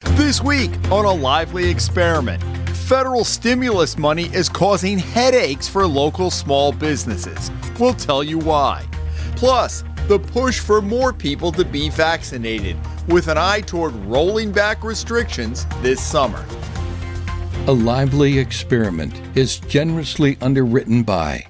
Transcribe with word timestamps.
This 0.00 0.42
week 0.42 0.70
on 0.90 1.06
a 1.06 1.12
lively 1.12 1.70
experiment, 1.70 2.42
federal 2.70 3.24
stimulus 3.24 3.96
money 3.96 4.24
is 4.34 4.48
causing 4.48 4.98
headaches 4.98 5.68
for 5.68 5.86
local 5.86 6.30
small 6.30 6.70
businesses. 6.70 7.50
We'll 7.78 7.94
tell 7.94 8.22
you 8.22 8.38
why. 8.38 8.84
Plus, 9.36 9.84
the 10.06 10.18
push 10.18 10.60
for 10.60 10.82
more 10.82 11.12
people 11.12 11.50
to 11.52 11.64
be 11.64 11.88
vaccinated 11.88 12.76
with 13.08 13.28
an 13.28 13.38
eye 13.38 13.62
toward 13.62 13.94
rolling 14.04 14.52
back 14.52 14.84
restrictions 14.84 15.64
this 15.80 16.02
summer. 16.02 16.44
A 17.66 17.72
Lively 17.72 18.38
Experiment 18.38 19.18
is 19.34 19.60
generously 19.60 20.36
underwritten 20.42 21.04
by. 21.04 21.46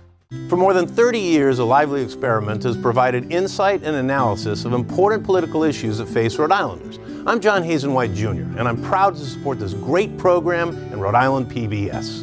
For 0.49 0.57
more 0.57 0.75
than 0.75 0.87
30 0.87 1.19
years, 1.19 1.59
A 1.59 1.65
Lively 1.65 2.03
Experiment 2.03 2.63
has 2.63 2.77
provided 2.77 3.33
insight 3.33 3.83
and 3.83 3.97
analysis 3.97 4.65
of 4.65 4.73
important 4.73 5.25
political 5.25 5.65
issues 5.65 5.99
that 5.99 6.07
face 6.07 6.37
Rhode 6.37 6.53
Islanders. 6.53 6.99
I'm 7.29 7.41
John 7.41 7.65
Hazen 7.65 7.93
White 7.93 8.15
Jr., 8.15 8.29
and 8.57 8.69
I'm 8.69 8.81
proud 8.85 9.17
to 9.17 9.25
support 9.25 9.59
this 9.59 9.75
great 9.75 10.17
program 10.17 10.69
in 10.93 11.01
Rhode 11.01 11.17
Island 11.17 11.51
PBS. 11.51 12.23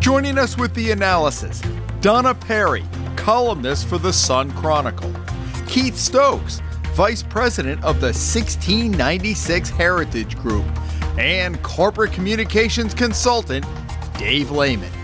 Joining 0.00 0.36
us 0.36 0.58
with 0.58 0.74
the 0.74 0.90
analysis, 0.90 1.62
Donna 2.00 2.34
Perry, 2.34 2.82
columnist 3.14 3.86
for 3.86 3.98
the 3.98 4.12
Sun 4.12 4.50
Chronicle, 4.54 5.14
Keith 5.68 5.96
Stokes, 5.96 6.60
Vice 6.94 7.22
President 7.22 7.78
of 7.84 8.00
the 8.00 8.08
1696 8.08 9.70
Heritage 9.70 10.36
Group, 10.36 10.66
and 11.18 11.62
Corporate 11.62 12.10
Communications 12.10 12.94
Consultant, 12.94 13.64
Dave 14.18 14.50
Layman. 14.50 14.95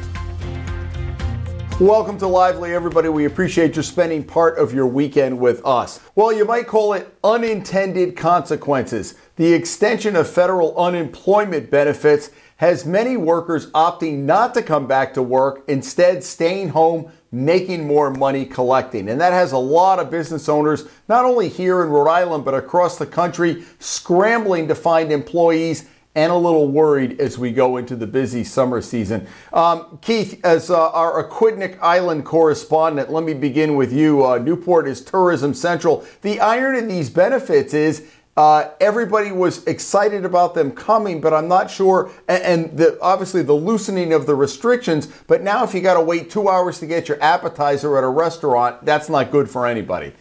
Welcome 1.83 2.17
to 2.19 2.29
Lively, 2.29 2.73
everybody. 2.73 3.09
We 3.09 3.25
appreciate 3.25 3.75
you 3.75 3.83
spending 3.83 4.23
part 4.23 4.57
of 4.57 4.73
your 4.73 4.87
weekend 4.87 5.41
with 5.41 5.67
us. 5.67 5.99
Well, 6.15 6.33
you 6.33 6.45
might 6.45 6.69
call 6.69 6.93
it 6.93 7.13
unintended 7.25 8.17
consequences. 8.17 9.17
The 9.35 9.53
extension 9.53 10.15
of 10.15 10.31
federal 10.31 10.79
unemployment 10.79 11.73
benefits 11.73 12.31
has 12.59 12.87
many 12.87 13.17
workers 13.17 13.69
opting 13.73 14.19
not 14.19 14.55
to 14.55 14.63
come 14.63 14.87
back 14.87 15.13
to 15.15 15.23
work, 15.25 15.65
instead, 15.67 16.23
staying 16.23 16.69
home, 16.69 17.11
making 17.33 17.85
more 17.85 18.13
money 18.13 18.45
collecting. 18.45 19.09
And 19.09 19.21
that 19.21 19.33
has 19.33 19.51
a 19.51 19.59
lot 19.59 19.99
of 19.99 20.09
business 20.09 20.49
owners, 20.49 20.85
not 21.09 21.25
only 21.25 21.49
here 21.49 21.83
in 21.83 21.91
Rhode 21.91 22.09
Island, 22.09 22.45
but 22.45 22.55
across 22.55 22.97
the 22.97 23.07
country, 23.07 23.65
scrambling 23.81 24.69
to 24.69 24.77
find 24.77 25.11
employees 25.11 25.89
and 26.15 26.31
a 26.31 26.37
little 26.37 26.69
worried 26.69 27.21
as 27.21 27.39
we 27.39 27.53
go 27.53 27.79
into 27.79 27.97
the 27.97 28.07
busy 28.07 28.45
summer 28.45 28.83
season. 28.83 29.27
Um, 29.53 29.99
Keith, 30.03 30.41
as 30.45 30.71
uh, 30.71 30.91
our 30.91 31.29
Aquidneck 31.29 31.79
Island 31.81 32.25
correspondent, 32.25 33.11
let 33.11 33.25
me 33.25 33.33
begin 33.35 33.77
with 33.77 33.93
you. 33.93 34.25
Uh, 34.25 34.39
Newport 34.39 34.87
is 34.87 35.01
tourism 35.01 35.55
central. 35.55 36.05
The 36.21 36.39
iron 36.41 36.77
in 36.77 36.89
these 36.89 37.09
benefits 37.09 37.73
is 37.73 38.07
uh, 38.37 38.71
everybody 38.81 39.31
was 39.31 39.63
excited 39.67 40.25
about 40.25 40.55
them 40.55 40.73
coming, 40.73 41.21
but 41.21 41.35
I'm 41.35 41.49
not 41.49 41.71
sure. 41.71 42.11
And, 42.29 42.43
and 42.43 42.79
the, 42.79 42.99
obviously 43.01 43.43
the 43.43 43.53
loosening 43.53 44.13
of 44.13 44.27
the 44.27 44.35
restrictions. 44.35 45.07
But 45.27 45.43
now, 45.43 45.65
if 45.65 45.75
you 45.75 45.81
got 45.81 45.95
to 45.95 46.01
wait 46.01 46.31
two 46.31 46.49
hours 46.49 46.79
to 46.81 46.87
get 46.87 47.09
your 47.09 47.23
appetizer 47.23 47.99
at 47.99 48.05
a 48.05 48.09
restaurant, 48.09 48.85
that's 48.85 49.11
not 49.11 49.31
good 49.31 49.51
for 49.51 49.67
anybody. 49.67 50.15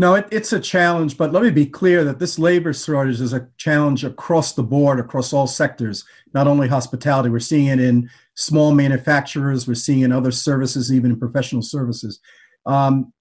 No, 0.00 0.14
it, 0.14 0.28
it's 0.30 0.52
a 0.52 0.60
challenge, 0.60 1.16
but 1.16 1.32
let 1.32 1.42
me 1.42 1.50
be 1.50 1.66
clear 1.66 2.04
that 2.04 2.20
this 2.20 2.38
labor 2.38 2.72
shortage 2.72 3.20
is 3.20 3.32
a 3.32 3.48
challenge 3.56 4.04
across 4.04 4.52
the 4.52 4.62
board, 4.62 5.00
across 5.00 5.32
all 5.32 5.48
sectors, 5.48 6.04
not 6.32 6.46
only 6.46 6.68
hospitality. 6.68 7.30
We're 7.30 7.40
seeing 7.40 7.66
it 7.66 7.80
in 7.80 8.08
small 8.36 8.72
manufacturers, 8.72 9.66
we're 9.66 9.74
seeing 9.74 10.00
in 10.00 10.12
other 10.12 10.30
services, 10.30 10.92
even 10.92 11.10
in 11.10 11.18
professional 11.18 11.62
services. 11.62 12.20
Um, 12.64 13.12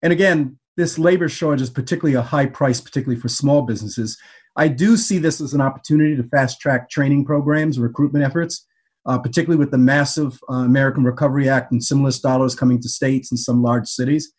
and 0.00 0.10
again, 0.10 0.58
this 0.78 0.98
labor 0.98 1.28
shortage 1.28 1.60
is 1.60 1.68
particularly 1.68 2.14
a 2.14 2.22
high 2.22 2.46
price, 2.46 2.80
particularly 2.80 3.20
for 3.20 3.28
small 3.28 3.62
businesses. 3.62 4.16
I 4.56 4.68
do 4.68 4.96
see 4.96 5.18
this 5.18 5.38
as 5.40 5.52
an 5.52 5.60
opportunity 5.60 6.16
to 6.16 6.22
fast 6.24 6.60
track 6.60 6.88
training 6.88 7.26
programs, 7.26 7.78
recruitment 7.78 8.24
efforts, 8.24 8.66
uh, 9.04 9.18
particularly 9.18 9.58
with 9.58 9.70
the 9.70 9.78
massive 9.78 10.40
uh, 10.48 10.54
American 10.54 11.04
Recovery 11.04 11.50
Act 11.50 11.72
and 11.72 11.84
stimulus 11.84 12.20
dollars 12.20 12.54
coming 12.54 12.80
to 12.80 12.88
states 12.88 13.30
and 13.30 13.38
some 13.38 13.62
large 13.62 13.86
cities. 13.86 14.32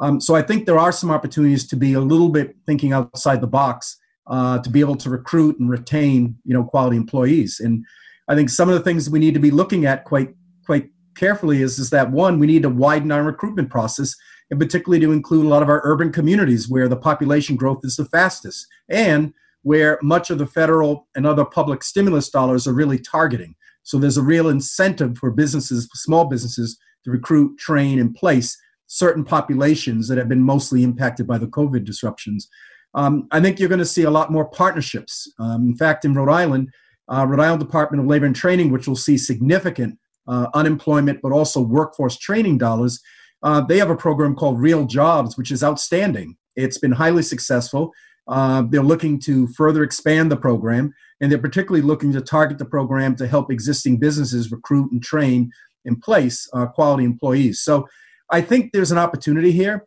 Um, 0.00 0.20
so 0.20 0.34
I 0.34 0.42
think 0.42 0.66
there 0.66 0.78
are 0.78 0.92
some 0.92 1.10
opportunities 1.10 1.66
to 1.68 1.76
be 1.76 1.92
a 1.92 2.00
little 2.00 2.30
bit 2.30 2.56
thinking 2.66 2.92
outside 2.92 3.40
the 3.40 3.46
box 3.46 3.98
uh, 4.26 4.58
to 4.60 4.70
be 4.70 4.80
able 4.80 4.96
to 4.96 5.10
recruit 5.10 5.58
and 5.58 5.68
retain, 5.68 6.36
you 6.44 6.54
know, 6.54 6.64
quality 6.64 6.96
employees. 6.96 7.60
And 7.60 7.84
I 8.28 8.34
think 8.34 8.48
some 8.48 8.68
of 8.68 8.74
the 8.74 8.82
things 8.82 9.10
we 9.10 9.18
need 9.18 9.34
to 9.34 9.40
be 9.40 9.50
looking 9.50 9.86
at 9.86 10.04
quite 10.04 10.34
quite 10.64 10.90
carefully 11.16 11.62
is 11.62 11.78
is 11.78 11.90
that 11.90 12.12
one 12.12 12.38
we 12.38 12.46
need 12.46 12.62
to 12.62 12.68
widen 12.68 13.12
our 13.12 13.22
recruitment 13.22 13.70
process, 13.70 14.14
and 14.50 14.58
particularly 14.58 15.00
to 15.00 15.12
include 15.12 15.44
a 15.44 15.48
lot 15.48 15.62
of 15.62 15.68
our 15.68 15.82
urban 15.84 16.12
communities 16.12 16.68
where 16.68 16.88
the 16.88 16.96
population 16.96 17.56
growth 17.56 17.80
is 17.82 17.96
the 17.96 18.04
fastest 18.04 18.66
and 18.88 19.34
where 19.62 19.98
much 20.02 20.30
of 20.30 20.38
the 20.38 20.46
federal 20.46 21.06
and 21.14 21.26
other 21.26 21.44
public 21.44 21.82
stimulus 21.82 22.30
dollars 22.30 22.66
are 22.66 22.72
really 22.72 22.98
targeting. 22.98 23.54
So 23.82 23.98
there's 23.98 24.16
a 24.16 24.22
real 24.22 24.48
incentive 24.48 25.18
for 25.18 25.30
businesses, 25.30 25.88
small 25.94 26.26
businesses, 26.26 26.78
to 27.04 27.10
recruit, 27.10 27.58
train, 27.58 27.98
and 27.98 28.14
place 28.14 28.56
certain 28.92 29.24
populations 29.24 30.08
that 30.08 30.18
have 30.18 30.28
been 30.28 30.42
mostly 30.42 30.82
impacted 30.82 31.24
by 31.24 31.38
the 31.38 31.46
COVID 31.46 31.84
disruptions. 31.84 32.48
Um, 32.94 33.28
I 33.30 33.40
think 33.40 33.60
you're 33.60 33.68
going 33.68 33.78
to 33.78 33.84
see 33.84 34.02
a 34.02 34.10
lot 34.10 34.32
more 34.32 34.46
partnerships. 34.50 35.32
Um, 35.38 35.68
in 35.68 35.76
fact, 35.76 36.04
in 36.04 36.12
Rhode 36.12 36.28
Island, 36.28 36.70
uh, 37.08 37.24
Rhode 37.24 37.38
Island 37.38 37.60
Department 37.60 38.02
of 38.02 38.08
Labor 38.08 38.26
and 38.26 38.34
Training, 38.34 38.72
which 38.72 38.88
will 38.88 38.96
see 38.96 39.16
significant 39.16 39.96
uh, 40.26 40.48
unemployment 40.54 41.22
but 41.22 41.30
also 41.30 41.60
workforce 41.60 42.18
training 42.18 42.58
dollars, 42.58 43.00
uh, 43.44 43.60
they 43.60 43.78
have 43.78 43.90
a 43.90 43.96
program 43.96 44.34
called 44.34 44.60
Real 44.60 44.84
Jobs, 44.86 45.38
which 45.38 45.52
is 45.52 45.62
outstanding. 45.62 46.36
It's 46.56 46.78
been 46.78 46.92
highly 46.92 47.22
successful. 47.22 47.92
Uh, 48.26 48.64
they're 48.68 48.82
looking 48.82 49.20
to 49.20 49.46
further 49.48 49.84
expand 49.84 50.32
the 50.32 50.36
program, 50.36 50.92
and 51.20 51.30
they're 51.30 51.38
particularly 51.38 51.86
looking 51.86 52.12
to 52.12 52.20
target 52.20 52.58
the 52.58 52.64
program 52.64 53.14
to 53.16 53.28
help 53.28 53.52
existing 53.52 53.98
businesses 53.98 54.50
recruit 54.50 54.90
and 54.90 55.00
train 55.00 55.52
in 55.84 55.94
place 56.00 56.48
uh, 56.54 56.66
quality 56.66 57.04
employees. 57.04 57.60
So 57.60 57.86
I 58.30 58.40
think 58.40 58.72
there's 58.72 58.92
an 58.92 58.98
opportunity 58.98 59.52
here, 59.52 59.86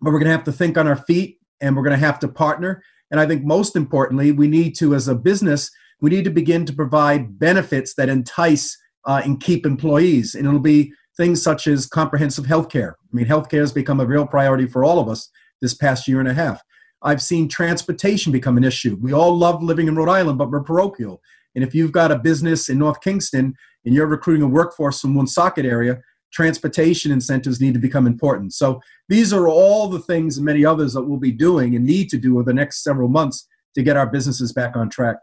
but 0.00 0.12
we're 0.12 0.18
going 0.18 0.30
to 0.30 0.36
have 0.36 0.44
to 0.44 0.52
think 0.52 0.78
on 0.78 0.86
our 0.86 0.96
feet 0.96 1.38
and 1.60 1.76
we're 1.76 1.82
going 1.82 1.98
to 1.98 2.06
have 2.06 2.18
to 2.20 2.28
partner. 2.28 2.82
And 3.10 3.20
I 3.20 3.26
think 3.26 3.44
most 3.44 3.76
importantly, 3.76 4.32
we 4.32 4.48
need 4.48 4.76
to, 4.78 4.94
as 4.94 5.08
a 5.08 5.14
business, 5.14 5.70
we 6.00 6.10
need 6.10 6.24
to 6.24 6.30
begin 6.30 6.64
to 6.66 6.72
provide 6.72 7.38
benefits 7.38 7.94
that 7.94 8.08
entice 8.08 8.76
uh, 9.06 9.22
and 9.24 9.40
keep 9.40 9.66
employees. 9.66 10.34
And 10.34 10.46
it'll 10.46 10.60
be 10.60 10.92
things 11.16 11.42
such 11.42 11.66
as 11.66 11.86
comprehensive 11.86 12.46
health 12.46 12.68
care. 12.68 12.96
I 13.00 13.16
mean, 13.16 13.26
health 13.26 13.48
care 13.48 13.60
has 13.60 13.72
become 13.72 14.00
a 14.00 14.06
real 14.06 14.26
priority 14.26 14.66
for 14.66 14.84
all 14.84 14.98
of 14.98 15.08
us 15.08 15.28
this 15.60 15.74
past 15.74 16.08
year 16.08 16.20
and 16.20 16.28
a 16.28 16.34
half. 16.34 16.62
I've 17.02 17.22
seen 17.22 17.48
transportation 17.48 18.32
become 18.32 18.56
an 18.56 18.64
issue. 18.64 18.96
We 19.00 19.12
all 19.12 19.36
love 19.36 19.62
living 19.62 19.88
in 19.88 19.96
Rhode 19.96 20.08
Island, 20.08 20.38
but 20.38 20.50
we're 20.50 20.62
parochial. 20.62 21.20
And 21.54 21.62
if 21.64 21.74
you've 21.74 21.92
got 21.92 22.12
a 22.12 22.18
business 22.18 22.68
in 22.68 22.78
North 22.78 23.00
Kingstown 23.00 23.54
and 23.84 23.94
you're 23.94 24.06
recruiting 24.06 24.42
a 24.42 24.48
workforce 24.48 25.00
from 25.00 25.14
Woonsocket 25.14 25.66
area, 25.66 26.00
transportation 26.32 27.12
incentives 27.12 27.60
need 27.60 27.74
to 27.74 27.80
become 27.80 28.06
important. 28.06 28.52
So 28.54 28.80
these 29.08 29.32
are 29.32 29.48
all 29.48 29.88
the 29.88 30.00
things 30.00 30.38
and 30.38 30.46
many 30.46 30.64
others 30.64 30.94
that 30.94 31.02
we'll 31.02 31.18
be 31.18 31.32
doing 31.32 31.76
and 31.76 31.84
need 31.84 32.08
to 32.10 32.18
do 32.18 32.34
over 32.34 32.44
the 32.44 32.54
next 32.54 32.82
several 32.82 33.08
months 33.08 33.46
to 33.74 33.82
get 33.82 33.96
our 33.96 34.06
businesses 34.06 34.52
back 34.52 34.76
on 34.76 34.90
track. 34.90 35.16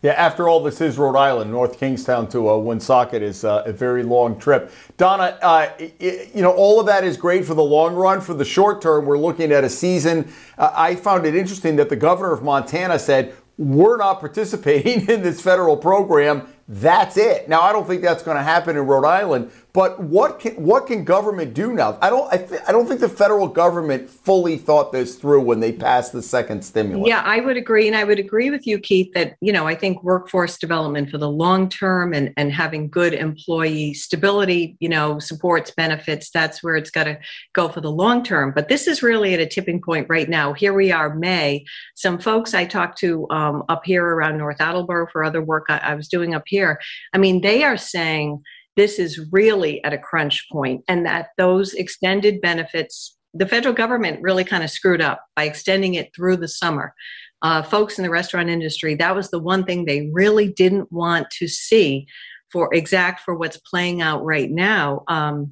Yeah, 0.00 0.12
after 0.12 0.48
all, 0.48 0.62
this 0.62 0.80
is 0.80 0.96
Rhode 0.96 1.16
Island. 1.16 1.50
North 1.50 1.80
Kingstown 1.80 2.28
to 2.28 2.48
uh, 2.48 2.56
Woonsocket 2.56 3.20
is 3.20 3.44
uh, 3.44 3.64
a 3.66 3.72
very 3.72 4.04
long 4.04 4.38
trip. 4.38 4.70
Donna, 4.96 5.36
uh, 5.42 5.70
you 5.98 6.40
know, 6.40 6.52
all 6.52 6.78
of 6.78 6.86
that 6.86 7.02
is 7.02 7.16
great 7.16 7.44
for 7.44 7.54
the 7.54 7.64
long 7.64 7.96
run. 7.96 8.20
For 8.20 8.32
the 8.32 8.44
short 8.44 8.80
term, 8.80 9.06
we're 9.06 9.18
looking 9.18 9.50
at 9.50 9.64
a 9.64 9.68
season. 9.68 10.32
Uh, 10.56 10.70
I 10.72 10.94
found 10.94 11.26
it 11.26 11.34
interesting 11.34 11.74
that 11.76 11.88
the 11.88 11.96
governor 11.96 12.32
of 12.32 12.44
Montana 12.44 13.00
said, 13.00 13.34
we're 13.56 13.96
not 13.96 14.20
participating 14.20 15.08
in 15.08 15.22
this 15.22 15.40
federal 15.40 15.76
program. 15.76 16.46
That's 16.68 17.16
it. 17.16 17.48
Now, 17.48 17.62
I 17.62 17.72
don't 17.72 17.86
think 17.86 18.02
that's 18.02 18.22
going 18.22 18.36
to 18.36 18.42
happen 18.42 18.76
in 18.76 18.86
Rhode 18.86 19.06
Island, 19.06 19.50
but 19.72 20.00
what 20.00 20.40
can 20.40 20.54
what 20.54 20.86
can 20.86 21.04
government 21.04 21.52
do 21.52 21.72
now? 21.72 21.98
I 22.00 22.08
don't 22.08 22.32
I, 22.32 22.38
th- 22.38 22.60
I 22.66 22.72
don't 22.72 22.86
think 22.86 23.00
the 23.00 23.08
federal 23.08 23.46
government 23.46 24.08
fully 24.08 24.56
thought 24.56 24.92
this 24.92 25.16
through 25.16 25.42
when 25.42 25.60
they 25.60 25.72
passed 25.72 26.12
the 26.12 26.22
second 26.22 26.64
stimulus. 26.64 27.06
Yeah, 27.06 27.22
I 27.24 27.40
would 27.40 27.56
agree, 27.56 27.86
and 27.86 27.94
I 27.94 28.04
would 28.04 28.18
agree 28.18 28.50
with 28.50 28.66
you, 28.66 28.78
Keith, 28.78 29.12
that 29.14 29.36
you 29.40 29.52
know 29.52 29.66
I 29.66 29.74
think 29.74 30.02
workforce 30.02 30.56
development 30.56 31.10
for 31.10 31.18
the 31.18 31.28
long 31.28 31.68
term 31.68 32.14
and 32.14 32.32
and 32.38 32.50
having 32.50 32.88
good 32.88 33.12
employee 33.12 33.92
stability, 33.92 34.76
you 34.80 34.88
know, 34.88 35.18
supports 35.18 35.70
benefits. 35.70 36.30
That's 36.30 36.62
where 36.62 36.76
it's 36.76 36.90
got 36.90 37.04
to 37.04 37.18
go 37.52 37.68
for 37.68 37.82
the 37.82 37.92
long 37.92 38.24
term. 38.24 38.52
But 38.54 38.68
this 38.68 38.86
is 38.86 39.02
really 39.02 39.34
at 39.34 39.40
a 39.40 39.46
tipping 39.46 39.82
point 39.82 40.06
right 40.08 40.28
now. 40.28 40.54
Here 40.54 40.72
we 40.72 40.92
are, 40.92 41.14
May. 41.14 41.64
Some 41.94 42.18
folks 42.18 42.54
I 42.54 42.64
talked 42.64 42.98
to 42.98 43.26
um, 43.30 43.64
up 43.68 43.82
here 43.84 44.04
around 44.04 44.38
North 44.38 44.60
Attleboro 44.60 45.08
for 45.12 45.24
other 45.24 45.42
work 45.42 45.66
I, 45.68 45.78
I 45.78 45.94
was 45.94 46.08
doing 46.08 46.34
up 46.34 46.44
here. 46.46 46.80
I 47.12 47.18
mean, 47.18 47.42
they 47.42 47.64
are 47.64 47.76
saying 47.76 48.42
this 48.78 49.00
is 49.00 49.20
really 49.32 49.82
at 49.82 49.92
a 49.92 49.98
crunch 49.98 50.46
point 50.52 50.84
and 50.86 51.04
that 51.04 51.30
those 51.36 51.74
extended 51.74 52.40
benefits 52.40 53.16
the 53.34 53.46
federal 53.46 53.74
government 53.74 54.22
really 54.22 54.44
kind 54.44 54.62
of 54.64 54.70
screwed 54.70 55.02
up 55.02 55.22
by 55.36 55.44
extending 55.44 55.94
it 55.94 56.10
through 56.16 56.36
the 56.36 56.48
summer. 56.48 56.94
Uh, 57.42 57.62
folks 57.62 57.98
in 57.98 58.04
the 58.04 58.10
restaurant 58.10 58.48
industry 58.48 58.94
that 58.94 59.14
was 59.14 59.30
the 59.30 59.38
one 59.38 59.64
thing 59.64 59.84
they 59.84 60.08
really 60.12 60.52
didn't 60.52 60.90
want 60.92 61.28
to 61.30 61.46
see 61.48 62.06
for 62.52 62.72
exact 62.72 63.20
for 63.20 63.34
what's 63.34 63.58
playing 63.58 64.00
out 64.00 64.24
right 64.24 64.50
now. 64.50 65.02
Um, 65.08 65.50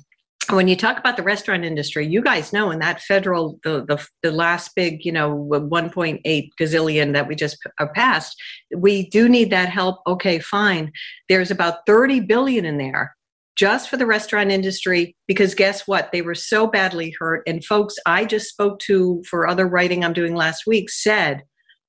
when 0.51 0.69
you 0.69 0.77
talk 0.77 0.99
about 0.99 1.17
the 1.17 1.23
restaurant 1.23 1.65
industry, 1.65 2.07
you 2.07 2.23
guys 2.23 2.53
know 2.53 2.71
in 2.71 2.79
that 2.81 3.01
federal 3.01 3.59
the 3.65 3.85
the, 3.85 4.07
the 4.23 4.33
last 4.33 4.73
big 4.75 5.05
you 5.05 5.13
know 5.13 5.37
1.8 5.51 6.51
gazillion 6.61 7.13
that 7.13 7.29
we 7.29 7.35
just 7.35 7.59
uh, 7.79 7.87
passed, 7.95 8.37
we 8.77 9.09
do 9.09 9.29
need 9.29 9.51
that 9.51 9.69
help. 9.69 10.01
Okay, 10.07 10.39
fine. 10.39 10.93
There's 11.29 11.51
about 11.51 11.87
30 11.87 12.21
billion 12.21 12.65
in 12.65 12.79
there 12.79 13.17
just 13.57 13.89
for 13.89 13.97
the 13.97 14.07
restaurant 14.07 14.53
industry 14.53 15.17
because 15.27 15.55
guess 15.55 15.89
what? 15.89 16.13
They 16.13 16.23
were 16.23 16.35
so 16.35 16.67
badly 16.67 17.15
hurt. 17.19 17.43
And 17.47 17.65
folks 17.65 17.95
I 18.05 18.25
just 18.27 18.49
spoke 18.49 18.79
to 18.81 19.23
for 19.29 19.49
other 19.49 19.67
writing 19.67 20.05
I'm 20.05 20.13
doing 20.13 20.35
last 20.35 20.65
week 20.67 20.91
said 20.91 21.43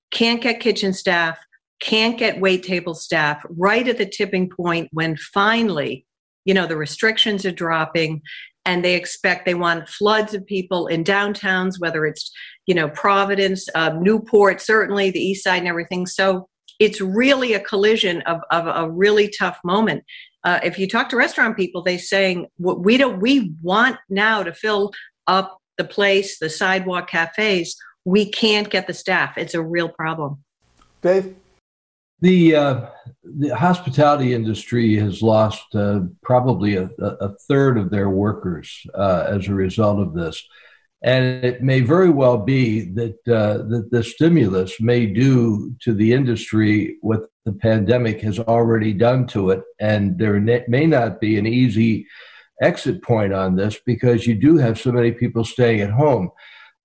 can't 0.09 0.41
get 0.41 0.61
kitchen 0.61 0.93
staff, 0.93 1.37
can't 1.81 2.17
get 2.17 2.39
wait 2.39 2.63
table 2.63 2.95
staff 2.95 3.45
right 3.49 3.87
at 3.87 3.97
the 3.97 4.05
tipping 4.05 4.49
point 4.49 4.87
when 4.91 5.17
finally 5.17 6.06
you 6.47 6.53
know 6.53 6.65
the 6.65 6.77
restrictions 6.77 7.45
are 7.45 7.51
dropping 7.51 8.21
and 8.65 8.83
they 8.83 8.95
expect 8.95 9.45
they 9.45 9.53
want 9.53 9.87
floods 9.87 10.33
of 10.33 10.45
people 10.45 10.87
in 10.87 11.03
downtowns 11.03 11.75
whether 11.79 12.05
it's 12.07 12.31
you 12.65 12.73
know 12.73 12.89
providence 12.89 13.67
uh, 13.75 13.91
newport 13.99 14.61
certainly 14.61 15.11
the 15.11 15.19
east 15.19 15.43
side 15.43 15.59
and 15.59 15.67
everything. 15.67 16.07
So 16.07 16.47
it's 16.79 17.01
really 17.01 17.53
a 17.53 17.59
collision 17.59 18.21
of, 18.21 18.39
of 18.51 18.67
a 18.67 18.89
really 18.89 19.33
tough 19.37 19.59
moment. 19.63 20.03
Uh, 20.43 20.59
if 20.63 20.77
you 20.77 20.87
talk 20.87 21.09
to 21.09 21.17
restaurant 21.17 21.57
people 21.57 21.83
they 21.83 21.97
saying 21.97 22.47
what 22.57 22.83
we 22.83 22.97
don't 22.97 23.19
we 23.19 23.53
want 23.61 23.97
now 24.09 24.41
to 24.41 24.53
fill 24.53 24.91
up 25.27 25.57
the 25.77 25.83
place 25.83 26.39
the 26.39 26.49
sidewalk 26.49 27.09
cafes. 27.09 27.75
We 28.05 28.29
can't 28.31 28.69
get 28.69 28.87
the 28.87 28.93
staff. 28.93 29.37
It's 29.37 29.53
a 29.53 29.61
real 29.61 29.89
problem. 29.89 30.43
Dave 31.01 31.35
the 32.21 32.55
uh, 32.55 32.81
the 33.23 33.55
hospitality 33.55 34.33
industry 34.33 34.95
has 34.95 35.21
lost 35.21 35.63
uh, 35.75 36.01
probably 36.23 36.75
a, 36.75 36.89
a, 36.99 37.33
third 37.47 37.77
of 37.77 37.89
their 37.89 38.09
workers 38.09 38.85
uh, 38.95 39.25
as 39.27 39.47
a 39.47 39.53
result 39.53 39.99
of 39.99 40.13
this, 40.13 40.43
and 41.03 41.45
it 41.45 41.61
may 41.61 41.81
very 41.81 42.09
well 42.09 42.37
be 42.37 42.81
that 42.93 43.17
uh, 43.27 43.57
that 43.69 43.89
the 43.91 44.03
stimulus 44.03 44.81
may 44.81 45.05
do 45.05 45.75
to 45.81 45.93
the 45.93 46.13
industry 46.13 46.97
what 47.01 47.29
the 47.45 47.53
pandemic 47.53 48.21
has 48.21 48.39
already 48.39 48.93
done 48.93 49.27
to 49.27 49.51
it, 49.51 49.61
and 49.79 50.17
there 50.17 50.39
may 50.67 50.87
not 50.87 51.21
be 51.21 51.37
an 51.37 51.45
easy 51.45 52.07
exit 52.61 53.03
point 53.03 53.33
on 53.33 53.55
this 53.55 53.77
because 53.85 54.25
you 54.25 54.33
do 54.33 54.57
have 54.57 54.79
so 54.79 54.91
many 54.91 55.11
people 55.11 55.43
staying 55.43 55.81
at 55.81 55.91
home. 55.91 56.31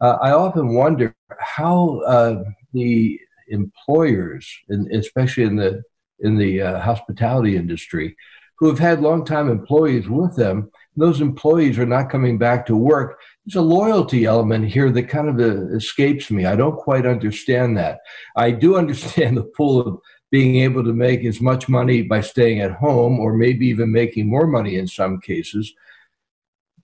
Uh, 0.02 0.18
I 0.20 0.32
often 0.32 0.74
wonder 0.74 1.14
how 1.38 2.00
uh, 2.00 2.44
the 2.74 3.18
employers, 3.52 4.50
especially 4.92 5.44
in 5.44 5.56
the 5.56 5.82
in 6.20 6.38
the 6.38 6.62
uh, 6.62 6.80
hospitality 6.80 7.56
industry, 7.56 8.16
who 8.56 8.68
have 8.68 8.78
had 8.78 9.00
longtime 9.00 9.50
employees 9.50 10.08
with 10.08 10.36
them. 10.36 10.70
Those 10.96 11.20
employees 11.20 11.78
are 11.78 11.86
not 11.86 12.10
coming 12.10 12.38
back 12.38 12.66
to 12.66 12.76
work. 12.76 13.18
There's 13.44 13.56
a 13.56 13.62
loyalty 13.62 14.24
element 14.24 14.68
here 14.68 14.90
that 14.90 15.08
kind 15.08 15.28
of 15.28 15.40
uh, 15.40 15.74
escapes 15.74 16.30
me. 16.30 16.44
I 16.44 16.54
don't 16.54 16.76
quite 16.76 17.06
understand 17.06 17.76
that. 17.78 18.00
I 18.36 18.50
do 18.50 18.76
understand 18.82 19.36
the 19.36 19.50
pull 19.56 19.80
of 19.80 19.98
being 20.30 20.56
able 20.56 20.84
to 20.84 20.92
make 20.92 21.24
as 21.24 21.40
much 21.40 21.68
money 21.68 22.02
by 22.02 22.20
staying 22.20 22.60
at 22.60 22.72
home, 22.72 23.20
or 23.20 23.34
maybe 23.34 23.66
even 23.66 23.92
making 23.92 24.28
more 24.28 24.46
money 24.46 24.76
in 24.76 24.86
some 24.86 25.20
cases. 25.20 25.74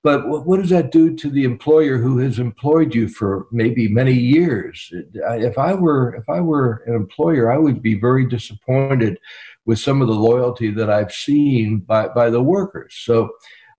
But 0.02 0.28
what 0.28 0.60
does 0.60 0.70
that 0.70 0.92
do 0.92 1.14
to 1.16 1.30
the 1.30 1.44
employer 1.44 1.98
who 1.98 2.18
has 2.18 2.38
employed 2.38 2.94
you 2.94 3.08
for 3.08 3.46
maybe 3.50 3.88
many 3.88 4.12
years? 4.12 4.90
If 4.92 5.58
I 5.58 5.74
were 5.74 6.14
if 6.14 6.28
I 6.28 6.40
were 6.40 6.82
an 6.86 6.94
employer, 6.94 7.50
I 7.50 7.58
would 7.58 7.82
be 7.82 7.94
very 7.94 8.26
disappointed 8.26 9.18
with 9.66 9.78
some 9.78 10.00
of 10.00 10.08
the 10.08 10.14
loyalty 10.14 10.70
that 10.70 10.88
I've 10.88 11.12
seen 11.12 11.78
by 11.78 12.08
by 12.08 12.30
the 12.30 12.42
workers. 12.42 12.94
So. 13.04 13.30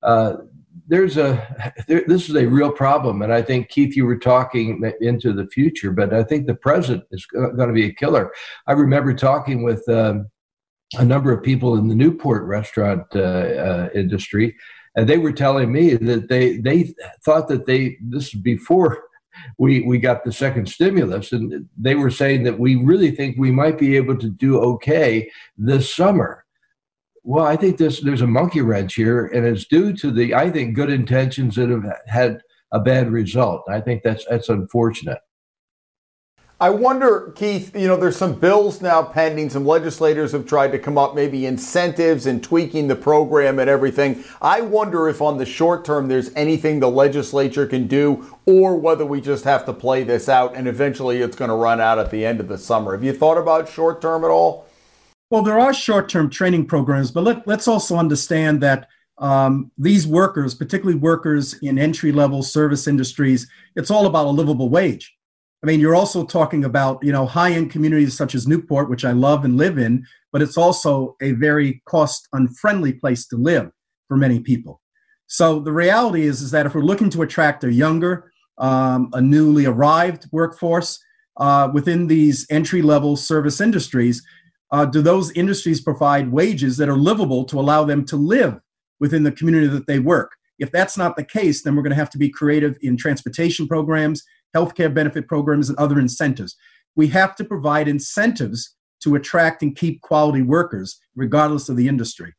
Uh, 0.01 0.37
there's 0.87 1.17
a 1.17 1.73
there, 1.87 2.03
this 2.07 2.29
is 2.29 2.35
a 2.35 2.45
real 2.45 2.71
problem 2.71 3.21
and 3.21 3.33
i 3.33 3.41
think 3.41 3.69
keith 3.69 3.95
you 3.95 4.05
were 4.05 4.17
talking 4.17 4.91
into 5.01 5.33
the 5.33 5.47
future 5.47 5.91
but 5.91 6.13
i 6.13 6.23
think 6.23 6.45
the 6.45 6.55
present 6.55 7.03
is 7.11 7.25
going 7.25 7.67
to 7.67 7.73
be 7.73 7.85
a 7.85 7.93
killer 7.93 8.31
i 8.67 8.71
remember 8.71 9.13
talking 9.13 9.61
with 9.61 9.87
um, 9.89 10.29
a 10.97 11.05
number 11.05 11.31
of 11.31 11.43
people 11.43 11.75
in 11.75 11.87
the 11.87 11.95
newport 11.95 12.43
restaurant 12.43 13.03
uh, 13.15 13.19
uh, 13.19 13.89
industry 13.93 14.55
and 14.95 15.07
they 15.07 15.17
were 15.17 15.31
telling 15.31 15.71
me 15.71 15.95
that 15.95 16.29
they 16.29 16.57
they 16.57 16.93
thought 17.23 17.47
that 17.47 17.65
they 17.65 17.97
this 18.01 18.33
is 18.33 18.41
before 18.41 19.03
we 19.57 19.81
we 19.81 19.97
got 19.97 20.23
the 20.23 20.31
second 20.31 20.67
stimulus 20.67 21.31
and 21.31 21.67
they 21.77 21.95
were 21.95 22.11
saying 22.11 22.43
that 22.43 22.59
we 22.59 22.75
really 22.75 23.11
think 23.11 23.37
we 23.37 23.51
might 23.51 23.77
be 23.77 23.95
able 23.95 24.17
to 24.17 24.29
do 24.29 24.59
okay 24.59 25.29
this 25.57 25.93
summer. 25.93 26.45
Well 27.23 27.45
i 27.45 27.55
think 27.55 27.77
this 27.77 27.99
there's 27.99 28.21
a 28.21 28.27
monkey 28.27 28.61
wrench 28.61 28.95
here 28.95 29.27
and 29.27 29.45
it's 29.45 29.65
due 29.65 29.93
to 29.97 30.11
the 30.11 30.33
i 30.33 30.49
think 30.49 30.75
good 30.75 30.89
intentions 30.89 31.55
that 31.55 31.69
have 31.69 31.85
had 32.07 32.41
a 32.71 32.79
bad 32.79 33.09
result. 33.11 33.63
I 33.69 33.81
think 33.81 34.03
that's 34.03 34.25
that's 34.25 34.49
unfortunate 34.49 35.19
I 36.61 36.69
wonder, 36.71 37.31
Keith, 37.37 37.73
you 37.73 37.87
know, 37.87 37.95
there's 37.95 38.17
some 38.17 38.33
bills 38.33 38.81
now 38.81 39.01
pending. 39.01 39.49
Some 39.49 39.65
legislators 39.65 40.33
have 40.33 40.45
tried 40.45 40.73
to 40.73 40.79
come 40.79 40.97
up 40.97 41.15
maybe 41.15 41.45
incentives 41.45 42.25
and 42.25 42.43
tweaking 42.43 42.89
the 42.89 42.97
program 42.97 43.59
and 43.59 43.69
everything. 43.69 44.25
I 44.41 44.59
wonder 44.59 45.07
if 45.07 45.21
on 45.21 45.37
the 45.37 45.45
short 45.45 45.85
term 45.85 46.09
there's 46.09 46.33
anything 46.35 46.81
the 46.81 46.91
legislature 46.91 47.65
can 47.65 47.87
do 47.87 48.37
or 48.45 48.75
whether 48.75 49.05
we 49.05 49.21
just 49.21 49.45
have 49.45 49.65
to 49.67 49.73
play 49.73 50.03
this 50.03 50.27
out 50.27 50.53
and 50.53 50.67
eventually 50.67 51.21
it's 51.21 51.37
going 51.37 51.47
to 51.47 51.55
run 51.55 51.79
out 51.79 51.97
at 51.97 52.11
the 52.11 52.25
end 52.25 52.41
of 52.41 52.49
the 52.49 52.57
summer. 52.57 52.91
Have 52.91 53.05
you 53.05 53.13
thought 53.13 53.37
about 53.37 53.69
short 53.69 54.01
term 54.01 54.25
at 54.25 54.29
all? 54.29 54.67
Well, 55.29 55.43
there 55.43 55.59
are 55.59 55.73
short 55.73 56.09
term 56.09 56.29
training 56.29 56.65
programs, 56.65 57.09
but 57.09 57.23
let, 57.23 57.47
us 57.47 57.69
also 57.69 57.95
understand 57.95 58.59
that 58.63 58.89
um, 59.17 59.71
these 59.77 60.05
workers, 60.05 60.55
particularly 60.55 60.99
workers 60.99 61.53
in 61.61 61.79
entry 61.79 62.11
level 62.11 62.43
service 62.43 62.85
industries, 62.85 63.47
it's 63.77 63.91
all 63.91 64.07
about 64.07 64.27
a 64.27 64.29
livable 64.31 64.67
wage. 64.67 65.15
I 65.61 65.67
mean, 65.67 65.81
you're 65.81 65.95
also 65.95 66.23
talking 66.23 66.63
about, 66.63 67.03
you 67.03 67.11
know, 67.11 67.25
high-end 67.25 67.69
communities 67.69 68.15
such 68.15 68.33
as 68.33 68.47
Newport, 68.47 68.89
which 68.89 69.03
I 69.03 69.11
love 69.11 69.43
and 69.43 69.57
live 69.57 69.77
in, 69.77 70.05
but 70.31 70.41
it's 70.41 70.57
also 70.57 71.17
a 71.21 71.33
very 71.33 71.81
cost-unfriendly 71.85 72.93
place 72.93 73.27
to 73.27 73.35
live 73.35 73.69
for 74.07 74.15
many 74.15 74.39
people. 74.39 74.81
So 75.27 75.59
the 75.59 75.73
reality 75.73 76.23
is, 76.23 76.41
is 76.41 76.51
that 76.51 76.65
if 76.65 76.73
we're 76.73 76.81
looking 76.81 77.09
to 77.11 77.23
attract 77.23 77.63
a 77.65 77.73
younger, 77.73 78.31
um, 78.57 79.09
a 79.13 79.21
newly 79.21 79.65
arrived 79.65 80.27
workforce 80.31 80.97
uh, 81.37 81.69
within 81.73 82.07
these 82.07 82.47
entry-level 82.49 83.17
service 83.17 83.59
industries, 83.59 84.23
uh, 84.71 84.85
do 84.85 85.01
those 85.01 85.31
industries 85.31 85.81
provide 85.81 86.31
wages 86.31 86.77
that 86.77 86.89
are 86.89 86.97
livable 86.97 87.43
to 87.43 87.59
allow 87.59 87.83
them 87.83 88.05
to 88.05 88.15
live 88.15 88.59
within 88.99 89.23
the 89.23 89.31
community 89.31 89.67
that 89.67 89.87
they 89.87 89.99
work? 89.99 90.31
If 90.57 90.71
that's 90.71 90.97
not 90.97 91.15
the 91.15 91.23
case, 91.23 91.63
then 91.63 91.75
we're 91.75 91.83
going 91.83 91.91
to 91.91 91.95
have 91.95 92.09
to 92.11 92.17
be 92.17 92.29
creative 92.29 92.77
in 92.81 92.97
transportation 92.97 93.67
programs 93.67 94.23
healthcare 94.55 94.93
benefit 94.93 95.27
programs, 95.27 95.69
and 95.69 95.77
other 95.77 95.99
incentives. 95.99 96.55
We 96.95 97.07
have 97.07 97.35
to 97.37 97.43
provide 97.43 97.87
incentives 97.87 98.75
to 99.03 99.15
attract 99.15 99.63
and 99.63 99.75
keep 99.75 100.01
quality 100.01 100.41
workers, 100.41 100.99
regardless 101.15 101.69
of 101.69 101.77
the 101.77 101.87
industry, 101.87 102.33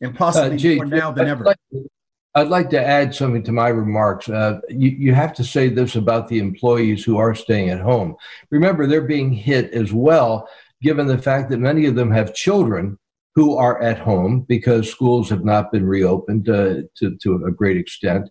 and 0.00 0.14
possibly 0.14 0.54
uh, 0.54 0.58
gee, 0.58 0.76
more 0.76 0.86
now 0.86 1.10
than 1.10 1.26
I'd 1.26 1.30
ever. 1.30 1.44
Like 1.44 1.56
to, 1.72 1.88
I'd 2.34 2.48
like 2.48 2.70
to 2.70 2.86
add 2.86 3.14
something 3.14 3.42
to 3.44 3.52
my 3.52 3.68
remarks. 3.68 4.28
Uh, 4.28 4.60
you, 4.68 4.90
you 4.90 5.14
have 5.14 5.32
to 5.34 5.44
say 5.44 5.68
this 5.68 5.96
about 5.96 6.28
the 6.28 6.38
employees 6.38 7.02
who 7.02 7.16
are 7.16 7.34
staying 7.34 7.70
at 7.70 7.80
home. 7.80 8.14
Remember, 8.50 8.86
they're 8.86 9.00
being 9.00 9.32
hit 9.32 9.72
as 9.72 9.92
well, 9.92 10.48
given 10.82 11.06
the 11.06 11.18
fact 11.18 11.48
that 11.50 11.58
many 11.58 11.86
of 11.86 11.94
them 11.94 12.10
have 12.10 12.34
children 12.34 12.98
who 13.34 13.56
are 13.56 13.80
at 13.82 13.98
home 13.98 14.44
because 14.48 14.90
schools 14.90 15.28
have 15.30 15.44
not 15.44 15.72
been 15.72 15.86
reopened 15.86 16.48
uh, 16.48 16.76
to, 16.96 17.16
to 17.22 17.44
a 17.46 17.52
great 17.52 17.76
extent. 17.76 18.28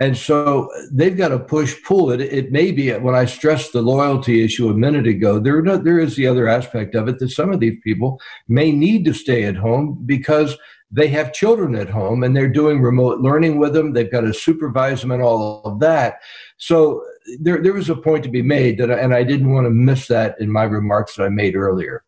And 0.00 0.16
so 0.16 0.70
they've 0.90 1.16
got 1.16 1.28
to 1.28 1.38
push 1.38 1.76
pull 1.84 2.10
it. 2.10 2.22
It 2.22 2.50
may 2.50 2.72
be 2.72 2.90
when 2.92 3.14
I 3.14 3.26
stressed 3.26 3.74
the 3.74 3.82
loyalty 3.82 4.42
issue 4.42 4.70
a 4.70 4.74
minute 4.74 5.06
ago, 5.06 5.38
there, 5.38 5.62
there 5.62 6.00
is 6.00 6.16
the 6.16 6.26
other 6.26 6.48
aspect 6.48 6.94
of 6.94 7.06
it 7.06 7.18
that 7.18 7.28
some 7.28 7.52
of 7.52 7.60
these 7.60 7.78
people 7.84 8.18
may 8.48 8.72
need 8.72 9.04
to 9.04 9.12
stay 9.12 9.44
at 9.44 9.56
home 9.56 10.02
because 10.06 10.56
they 10.90 11.06
have 11.08 11.34
children 11.34 11.74
at 11.74 11.90
home 11.90 12.24
and 12.24 12.34
they're 12.34 12.48
doing 12.48 12.80
remote 12.80 13.20
learning 13.20 13.58
with 13.58 13.74
them. 13.74 13.92
They've 13.92 14.10
got 14.10 14.22
to 14.22 14.32
supervise 14.32 15.02
them 15.02 15.12
and 15.12 15.22
all 15.22 15.62
of 15.64 15.78
that. 15.80 16.20
So 16.56 17.04
there, 17.38 17.62
there 17.62 17.74
was 17.74 17.90
a 17.90 17.94
point 17.94 18.24
to 18.24 18.30
be 18.30 18.42
made 18.42 18.78
that, 18.78 18.90
and 18.90 19.14
I 19.14 19.22
didn't 19.22 19.52
want 19.52 19.66
to 19.66 19.70
miss 19.70 20.08
that 20.08 20.40
in 20.40 20.50
my 20.50 20.64
remarks 20.64 21.16
that 21.16 21.24
I 21.24 21.28
made 21.28 21.54
earlier. 21.54 22.04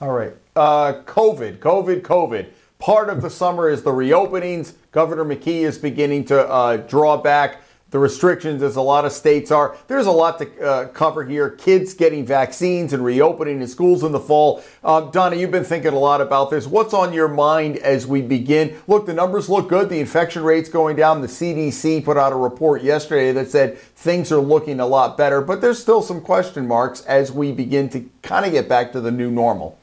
All 0.00 0.12
right. 0.12 0.34
Uh, 0.56 1.00
COVID, 1.04 1.58
COVID, 1.58 2.02
COVID. 2.02 2.46
Part 2.84 3.08
of 3.08 3.22
the 3.22 3.30
summer 3.30 3.70
is 3.70 3.82
the 3.82 3.92
reopenings. 3.92 4.74
Governor 4.92 5.24
McKee 5.24 5.62
is 5.62 5.78
beginning 5.78 6.26
to 6.26 6.46
uh, 6.46 6.76
draw 6.76 7.16
back 7.16 7.62
the 7.88 7.98
restrictions 7.98 8.62
as 8.62 8.76
a 8.76 8.82
lot 8.82 9.06
of 9.06 9.12
states 9.12 9.50
are. 9.50 9.74
There's 9.86 10.04
a 10.04 10.10
lot 10.10 10.38
to 10.40 10.60
uh, 10.60 10.88
cover 10.88 11.24
here. 11.24 11.48
Kids 11.48 11.94
getting 11.94 12.26
vaccines 12.26 12.92
and 12.92 13.02
reopening 13.02 13.62
in 13.62 13.68
schools 13.68 14.04
in 14.04 14.12
the 14.12 14.20
fall. 14.20 14.62
Uh, 14.82 15.00
Donna, 15.00 15.34
you've 15.36 15.50
been 15.50 15.64
thinking 15.64 15.94
a 15.94 15.98
lot 15.98 16.20
about 16.20 16.50
this. 16.50 16.66
What's 16.66 16.92
on 16.92 17.14
your 17.14 17.26
mind 17.26 17.78
as 17.78 18.06
we 18.06 18.20
begin? 18.20 18.76
Look, 18.86 19.06
the 19.06 19.14
numbers 19.14 19.48
look 19.48 19.70
good. 19.70 19.88
The 19.88 20.00
infection 20.00 20.42
rate's 20.42 20.68
going 20.68 20.96
down. 20.96 21.22
The 21.22 21.26
CDC 21.26 22.04
put 22.04 22.18
out 22.18 22.34
a 22.34 22.36
report 22.36 22.82
yesterday 22.82 23.32
that 23.32 23.50
said 23.50 23.78
things 23.78 24.30
are 24.30 24.42
looking 24.42 24.78
a 24.78 24.86
lot 24.86 25.16
better, 25.16 25.40
but 25.40 25.62
there's 25.62 25.78
still 25.78 26.02
some 26.02 26.20
question 26.20 26.68
marks 26.68 27.00
as 27.06 27.32
we 27.32 27.50
begin 27.50 27.88
to 27.88 28.10
kind 28.20 28.44
of 28.44 28.52
get 28.52 28.68
back 28.68 28.92
to 28.92 29.00
the 29.00 29.10
new 29.10 29.30
normal. 29.30 29.78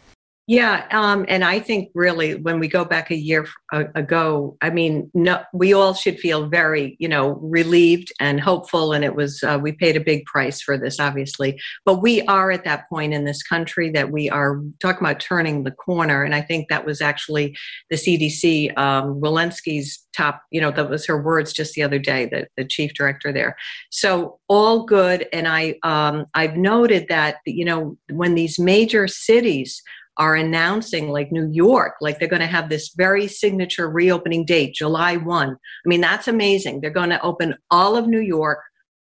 Yeah, 0.52 0.86
um, 0.92 1.24
and 1.30 1.46
I 1.46 1.62
think 1.62 1.92
really 1.96 2.36
when 2.36 2.60
we 2.60 2.68
go 2.68 2.84
back 2.84 3.10
a 3.10 3.16
year 3.16 3.48
ago, 3.72 4.58
I 4.62 4.70
mean, 4.70 5.10
no, 5.14 5.42
we 5.54 5.72
all 5.72 5.94
should 5.94 6.20
feel 6.20 6.50
very, 6.50 6.98
you 7.00 7.08
know, 7.08 7.36
relieved 7.36 8.12
and 8.20 8.38
hopeful. 8.38 8.92
And 8.92 9.06
it 9.06 9.16
was 9.16 9.42
uh, 9.44 9.58
we 9.62 9.72
paid 9.72 9.96
a 9.96 10.02
big 10.02 10.26
price 10.26 10.62
for 10.62 10.78
this, 10.78 11.00
obviously, 11.00 11.58
but 11.86 12.02
we 12.02 12.24
are 12.24 12.52
at 12.52 12.66
that 12.66 12.90
point 12.90 13.14
in 13.14 13.24
this 13.24 13.42
country 13.44 13.92
that 13.92 14.12
we 14.12 14.30
are 14.30 14.62
talking 14.82 15.08
about 15.08 15.22
turning 15.22 15.64
the 15.64 15.72
corner. 15.72 16.22
And 16.22 16.36
I 16.36 16.42
think 16.42 16.68
that 16.68 16.86
was 16.86 17.00
actually 17.00 17.56
the 17.90 17.96
CDC, 17.96 18.78
um, 18.78 19.22
Walensky's 19.22 20.06
top, 20.12 20.42
you 20.52 20.60
know, 20.60 20.72
that 20.72 20.90
was 20.90 21.06
her 21.06 21.22
words 21.22 21.54
just 21.54 21.76
the 21.76 21.84
other 21.84 21.98
day, 21.98 22.26
the, 22.26 22.46
the 22.58 22.66
chief 22.66 22.94
director 22.94 23.32
there. 23.32 23.56
So 23.90 24.38
all 24.50 24.84
good. 24.84 25.30
And 25.32 25.48
I 25.48 25.76
um, 25.84 26.26
I've 26.34 26.58
noted 26.58 27.06
that 27.08 27.38
you 27.46 27.64
know 27.64 27.98
when 28.10 28.36
these 28.36 28.60
major 28.60 29.08
cities 29.08 29.82
are 30.22 30.36
announcing, 30.36 31.10
like 31.10 31.32
New 31.32 31.50
York, 31.52 31.96
like 32.00 32.20
they're 32.20 32.28
going 32.28 32.42
to 32.42 32.46
have 32.46 32.70
this 32.70 32.94
very 32.96 33.28
signature 33.28 33.90
reopening 33.90 34.46
date, 34.46 34.76
July 34.76 35.18
1. 35.18 35.50
I 35.50 35.56
mean, 35.88 36.00
that's 36.00 36.28
amazing. 36.28 36.80
They're 36.80 36.92
going 36.92 37.10
to 37.10 37.22
open 37.24 37.56
all 37.72 37.98
of 37.98 38.06
New 38.08 38.20
York, 38.20 38.60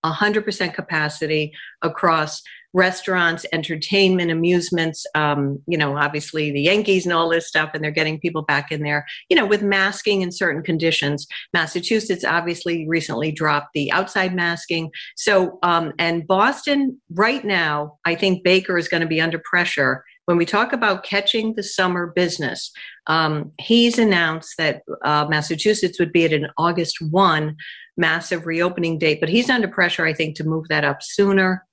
100% 0.04 0.74
capacity 0.74 1.54
across 1.84 2.42
restaurants, 2.74 3.46
entertainment, 3.54 4.32
amusements, 4.32 5.06
um, 5.14 5.62
you 5.68 5.78
know, 5.78 5.96
obviously 5.96 6.50
the 6.50 6.62
Yankees 6.62 7.06
and 7.06 7.14
all 7.14 7.30
this 7.30 7.48
stuff, 7.48 7.70
and 7.76 7.84
they're 7.84 7.92
getting 7.92 8.20
people 8.20 8.42
back 8.42 8.72
in 8.72 8.82
there, 8.82 9.06
you 9.30 9.38
know, 9.38 9.46
with 9.46 9.62
masking 9.62 10.24
in 10.24 10.32
certain 10.32 10.64
conditions. 10.64 11.28
Massachusetts 11.54 12.26
obviously 12.26 12.88
recently 12.88 13.32
dropped 13.32 13.68
the 13.76 13.92
outside 13.92 14.34
masking. 14.34 14.90
So, 15.16 15.60
um, 15.62 15.94
and 16.00 16.26
Boston 16.26 17.00
right 17.12 17.46
now, 17.46 18.00
I 18.04 18.16
think 18.16 18.44
Baker 18.44 18.80
is 18.80 18.88
going 18.88 19.02
to 19.02 19.08
be 19.08 19.22
under 19.22 19.40
pressure 19.46 20.04
when 20.26 20.38
we 20.38 20.46
talk 20.46 20.74
about 20.74 21.04
catching 21.04 21.54
the 21.54 21.64
summer 21.64 22.08
business, 22.16 22.72
um, 23.08 23.52
he's 23.60 24.00
announced 24.00 24.56
that 24.58 24.84
uh, 25.04 25.26
Massachusetts 25.30 26.00
would 26.00 26.14
be 26.14 26.26
at 26.26 26.34
an 26.34 26.48
August 26.58 27.02
1 27.02 27.56
massive 27.98 28.46
reopening 28.46 28.98
date, 28.98 29.20
but 29.20 29.30
he's 29.30 29.50
under 29.50 29.68
pressure, 29.68 30.06
I 30.06 30.14
think, 30.14 30.36
to 30.38 30.44
move 30.44 30.68
that 30.70 30.84
up 30.84 31.04
sooner. 31.04 31.66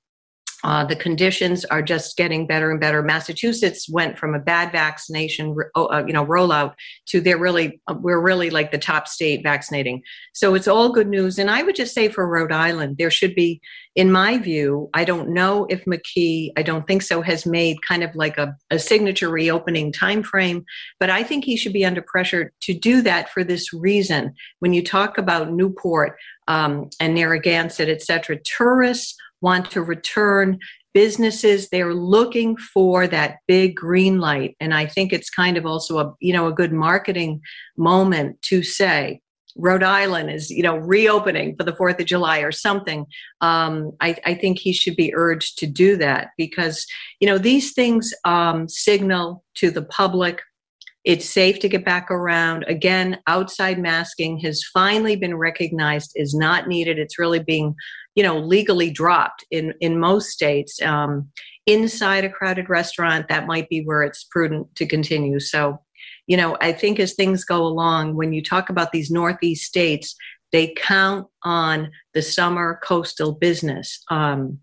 Uh, 0.62 0.84
the 0.84 0.96
conditions 0.96 1.64
are 1.66 1.82
just 1.82 2.16
getting 2.16 2.46
better 2.46 2.70
and 2.70 2.80
better. 2.80 3.02
Massachusetts 3.02 3.88
went 3.88 4.18
from 4.18 4.34
a 4.34 4.38
bad 4.38 4.70
vaccination, 4.72 5.56
oh, 5.74 5.86
uh, 5.86 6.04
you 6.06 6.12
know, 6.12 6.26
rollout 6.26 6.74
to 7.06 7.20
they're 7.20 7.38
really 7.38 7.80
uh, 7.88 7.94
we're 7.98 8.20
really 8.20 8.50
like 8.50 8.70
the 8.70 8.78
top 8.78 9.08
state 9.08 9.42
vaccinating. 9.42 10.02
So 10.34 10.54
it's 10.54 10.68
all 10.68 10.92
good 10.92 11.08
news. 11.08 11.38
And 11.38 11.50
I 11.50 11.62
would 11.62 11.76
just 11.76 11.94
say 11.94 12.08
for 12.08 12.28
Rhode 12.28 12.52
Island, 12.52 12.96
there 12.98 13.10
should 13.10 13.34
be, 13.34 13.60
in 13.96 14.12
my 14.12 14.38
view, 14.38 14.90
I 14.94 15.04
don't 15.04 15.30
know 15.30 15.66
if 15.70 15.84
McKee, 15.84 16.50
I 16.56 16.62
don't 16.62 16.86
think 16.86 17.02
so, 17.02 17.22
has 17.22 17.46
made 17.46 17.82
kind 17.82 18.02
of 18.02 18.14
like 18.14 18.38
a, 18.38 18.54
a 18.70 18.78
signature 18.78 19.30
reopening 19.30 19.92
time 19.92 20.22
frame, 20.22 20.64
but 20.98 21.10
I 21.10 21.22
think 21.22 21.44
he 21.44 21.56
should 21.56 21.72
be 21.72 21.84
under 21.84 22.02
pressure 22.02 22.52
to 22.62 22.74
do 22.74 23.02
that 23.02 23.30
for 23.30 23.42
this 23.42 23.72
reason. 23.72 24.34
When 24.58 24.72
you 24.72 24.84
talk 24.84 25.18
about 25.18 25.52
Newport 25.52 26.16
um, 26.48 26.90
and 27.00 27.14
Narragansett, 27.14 27.88
et 27.88 28.02
cetera, 28.02 28.38
tourists 28.44 29.16
want 29.40 29.70
to 29.70 29.82
return 29.82 30.58
businesses 30.92 31.68
they're 31.68 31.94
looking 31.94 32.56
for 32.56 33.06
that 33.06 33.38
big 33.46 33.76
green 33.76 34.18
light 34.18 34.56
and 34.60 34.74
i 34.74 34.86
think 34.86 35.12
it's 35.12 35.30
kind 35.30 35.56
of 35.56 35.66
also 35.66 35.98
a 35.98 36.14
you 36.20 36.32
know 36.32 36.46
a 36.46 36.52
good 36.52 36.72
marketing 36.72 37.40
moment 37.76 38.40
to 38.42 38.62
say 38.62 39.20
Rhode 39.56 39.82
Island 39.82 40.30
is, 40.30 40.48
you 40.48 40.62
know, 40.62 40.76
reopening 40.76 41.56
for 41.56 41.64
the 41.64 41.74
Fourth 41.74 42.00
of 42.00 42.06
July 42.06 42.38
or 42.38 42.52
something. 42.52 43.04
Um, 43.40 43.90
I, 44.00 44.16
I, 44.24 44.34
think 44.34 44.58
he 44.58 44.72
should 44.72 44.94
be 44.94 45.12
urged 45.14 45.58
to 45.58 45.66
do 45.66 45.96
that 45.96 46.28
because, 46.38 46.86
you 47.18 47.26
know, 47.26 47.36
these 47.36 47.72
things 47.72 48.14
um, 48.24 48.68
signal 48.68 49.44
to 49.56 49.70
the 49.70 49.82
public 49.82 50.40
it's 51.04 51.28
safe 51.28 51.58
to 51.60 51.68
get 51.68 51.84
back 51.84 52.10
around. 52.10 52.64
Again, 52.68 53.18
outside 53.26 53.78
masking 53.78 54.38
has 54.40 54.62
finally 54.62 55.16
been 55.16 55.34
recognized 55.34 56.12
is 56.14 56.34
not 56.34 56.68
needed. 56.68 56.98
It's 56.98 57.18
really 57.18 57.38
being, 57.38 57.74
you 58.14 58.22
know, 58.22 58.38
legally 58.38 58.90
dropped 58.90 59.44
in 59.50 59.74
in 59.80 60.00
most 60.00 60.30
states. 60.30 60.80
Um, 60.82 61.30
inside 61.66 62.24
a 62.24 62.30
crowded 62.30 62.68
restaurant, 62.68 63.28
that 63.28 63.46
might 63.46 63.68
be 63.68 63.82
where 63.84 64.02
it's 64.02 64.24
prudent 64.24 64.74
to 64.76 64.86
continue. 64.86 65.38
So, 65.38 65.78
you 66.26 66.36
know, 66.36 66.56
I 66.60 66.72
think 66.72 66.98
as 66.98 67.14
things 67.14 67.44
go 67.44 67.62
along, 67.62 68.16
when 68.16 68.32
you 68.32 68.42
talk 68.42 68.70
about 68.70 68.92
these 68.92 69.10
Northeast 69.10 69.66
states, 69.66 70.16
they 70.52 70.74
count 70.76 71.26
on 71.44 71.90
the 72.14 72.22
summer 72.22 72.80
coastal 72.82 73.32
business. 73.32 74.02
Um, 74.10 74.58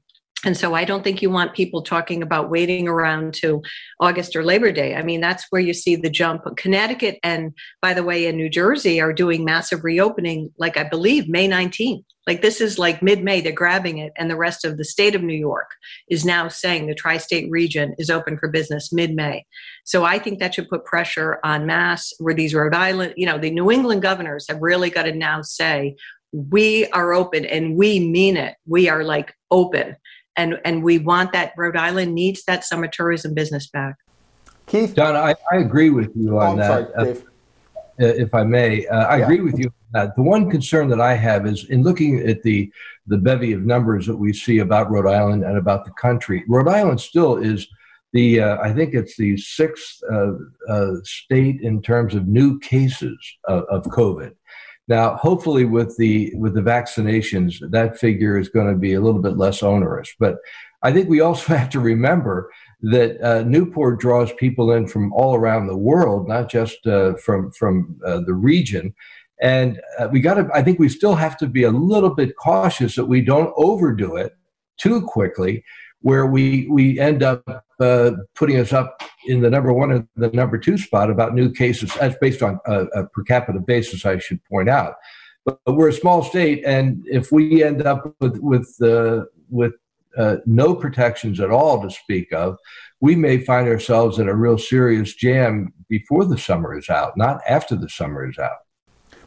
and 0.45 0.55
so 0.55 0.75
I 0.75 0.85
don't 0.85 1.03
think 1.03 1.21
you 1.21 1.31
want 1.31 1.55
people 1.55 1.81
talking 1.81 2.21
about 2.21 2.51
waiting 2.51 2.87
around 2.87 3.33
to 3.35 3.61
August 3.99 4.35
or 4.35 4.43
Labor 4.43 4.71
Day. 4.71 4.95
I 4.95 5.01
mean, 5.01 5.19
that's 5.19 5.47
where 5.49 5.61
you 5.61 5.73
see 5.73 5.95
the 5.95 6.11
jump. 6.11 6.43
Connecticut 6.57 7.17
and, 7.23 7.53
by 7.81 7.95
the 7.95 8.03
way, 8.03 8.27
in 8.27 8.37
New 8.37 8.49
Jersey 8.49 9.01
are 9.01 9.13
doing 9.13 9.43
massive 9.43 9.83
reopening, 9.83 10.51
like 10.59 10.77
I 10.77 10.83
believe 10.83 11.27
May 11.27 11.49
19th. 11.49 12.03
Like 12.27 12.41
this 12.41 12.59
is 12.61 12.77
like 12.77 13.01
mid 13.01 13.23
May, 13.23 13.41
they're 13.41 13.53
grabbing 13.53 13.97
it. 13.99 14.11
And 14.17 14.29
the 14.29 14.35
rest 14.35 14.65
of 14.65 14.77
the 14.77 14.83
state 14.83 15.15
of 15.15 15.23
New 15.23 15.33
York 15.33 15.71
is 16.09 16.25
now 16.25 16.49
saying 16.49 16.85
the 16.85 16.93
tri 16.93 17.17
state 17.17 17.49
region 17.49 17.95
is 17.97 18.09
open 18.09 18.37
for 18.37 18.49
business 18.49 18.91
mid 18.91 19.15
May. 19.15 19.45
So 19.85 20.03
I 20.03 20.19
think 20.19 20.39
that 20.39 20.53
should 20.53 20.69
put 20.69 20.85
pressure 20.85 21.39
on 21.43 21.65
Mass, 21.65 22.13
where 22.19 22.33
these 22.33 22.53
Rhode 22.53 22.75
Island, 22.75 23.13
you 23.15 23.25
know, 23.25 23.37
the 23.37 23.49
New 23.49 23.71
England 23.71 24.01
governors 24.01 24.45
have 24.49 24.61
really 24.61 24.89
got 24.89 25.03
to 25.03 25.15
now 25.15 25.41
say, 25.41 25.95
we 26.33 26.85
are 26.87 27.13
open 27.13 27.45
and 27.45 27.77
we 27.77 28.01
mean 28.01 28.35
it. 28.35 28.55
We 28.65 28.89
are 28.89 29.03
like 29.03 29.33
open 29.49 29.95
and 30.37 30.59
and 30.63 30.83
we 30.83 30.99
want 30.99 31.33
that. 31.33 31.53
Rhode 31.57 31.75
Island 31.75 32.15
needs 32.15 32.43
that 32.45 32.63
summer 32.63 32.87
tourism 32.87 33.33
business 33.33 33.67
back. 33.67 33.95
Keith, 34.67 34.95
Don, 34.95 35.15
I, 35.15 35.33
I 35.51 35.57
agree 35.57 35.89
with 35.89 36.11
you 36.15 36.39
on 36.39 36.55
oh, 36.55 36.57
that. 36.57 36.93
Sorry, 36.93 37.11
uh, 37.11 37.23
if 37.99 38.33
I 38.33 38.43
may, 38.43 38.85
uh, 38.87 39.05
I 39.05 39.17
yeah. 39.17 39.23
agree 39.23 39.41
with 39.41 39.57
you. 39.57 39.71
That. 39.93 40.15
The 40.15 40.21
one 40.21 40.49
concern 40.51 40.89
that 40.89 41.01
I 41.01 41.15
have 41.15 41.47
is 41.47 41.69
in 41.69 41.81
looking 41.81 42.19
at 42.27 42.43
the 42.43 42.71
the 43.07 43.17
bevy 43.17 43.53
of 43.53 43.65
numbers 43.65 44.05
that 44.05 44.17
we 44.17 44.33
see 44.33 44.59
about 44.59 44.91
Rhode 44.91 45.07
Island 45.07 45.43
and 45.43 45.57
about 45.57 45.85
the 45.85 45.91
country. 45.91 46.43
Rhode 46.47 46.67
Island 46.67 46.99
still 46.99 47.37
is 47.37 47.67
the 48.13 48.41
uh, 48.41 48.57
I 48.61 48.73
think 48.73 48.93
it's 48.93 49.15
the 49.17 49.37
sixth 49.37 50.01
uh, 50.11 50.33
uh, 50.69 50.93
state 51.03 51.61
in 51.61 51.81
terms 51.81 52.15
of 52.15 52.27
new 52.27 52.59
cases 52.59 53.17
of, 53.45 53.63
of 53.63 53.83
COVID. 53.85 54.35
Now, 54.87 55.15
hopefully, 55.15 55.65
with 55.65 55.97
the 55.97 56.31
with 56.35 56.53
the 56.53 56.61
vaccinations, 56.61 57.59
that 57.71 57.97
figure 57.97 58.37
is 58.37 58.49
going 58.49 58.71
to 58.71 58.79
be 58.79 58.93
a 58.93 59.01
little 59.01 59.21
bit 59.21 59.37
less 59.37 59.61
onerous. 59.61 60.13
But 60.19 60.37
I 60.81 60.91
think 60.91 61.09
we 61.09 61.19
also 61.19 61.53
have 61.57 61.69
to 61.71 61.79
remember 61.79 62.49
that 62.81 63.21
uh, 63.21 63.43
Newport 63.43 63.99
draws 63.99 64.31
people 64.33 64.71
in 64.71 64.87
from 64.87 65.11
all 65.13 65.35
around 65.35 65.67
the 65.67 65.77
world, 65.77 66.27
not 66.27 66.49
just 66.49 66.85
uh, 66.87 67.15
from 67.15 67.51
from 67.51 67.99
uh, 68.05 68.21
the 68.25 68.33
region. 68.33 68.93
And 69.39 69.79
uh, 69.99 70.07
we 70.11 70.19
got 70.19 70.35
to. 70.35 70.49
I 70.53 70.63
think 70.63 70.79
we 70.79 70.89
still 70.89 71.15
have 71.15 71.37
to 71.37 71.47
be 71.47 71.63
a 71.63 71.71
little 71.71 72.13
bit 72.13 72.35
cautious 72.37 72.95
that 72.95 73.05
we 73.05 73.21
don't 73.21 73.53
overdo 73.57 74.15
it 74.15 74.35
too 74.77 75.01
quickly, 75.01 75.63
where 76.01 76.25
we 76.25 76.67
we 76.69 76.99
end 76.99 77.23
up 77.23 77.43
uh, 77.79 78.11
putting 78.35 78.57
us 78.57 78.73
up 78.73 79.01
in 79.25 79.41
the 79.41 79.49
number 79.49 79.73
one 79.73 79.91
and 79.91 80.07
the 80.15 80.29
number 80.29 80.57
two 80.57 80.77
spot 80.77 81.09
about 81.09 81.33
new 81.33 81.51
cases. 81.51 81.93
That's 81.99 82.17
based 82.19 82.41
on 82.41 82.59
a, 82.65 82.85
a 82.85 83.07
per 83.07 83.23
capita 83.23 83.59
basis, 83.59 84.05
I 84.05 84.17
should 84.17 84.43
point 84.45 84.69
out. 84.69 84.95
But, 85.45 85.59
we're 85.67 85.89
a 85.89 85.93
small 85.93 86.23
state, 86.23 86.63
and 86.65 87.03
if 87.05 87.31
we 87.31 87.63
end 87.63 87.81
up 87.85 88.15
with 88.19 88.37
with 88.39 88.75
uh, 88.81 89.25
with 89.49 89.73
uh, 90.17 90.37
no 90.45 90.75
protections 90.75 91.39
at 91.39 91.51
all 91.51 91.81
to 91.81 91.89
speak 91.89 92.33
of, 92.33 92.57
we 92.99 93.15
may 93.15 93.39
find 93.39 93.67
ourselves 93.67 94.19
in 94.19 94.27
a 94.27 94.35
real 94.35 94.57
serious 94.57 95.13
jam 95.13 95.73
before 95.87 96.25
the 96.25 96.37
summer 96.37 96.77
is 96.77 96.89
out, 96.89 97.15
not 97.15 97.39
after 97.47 97.75
the 97.75 97.87
summer 97.87 98.27
is 98.29 98.37
out. 98.37 98.57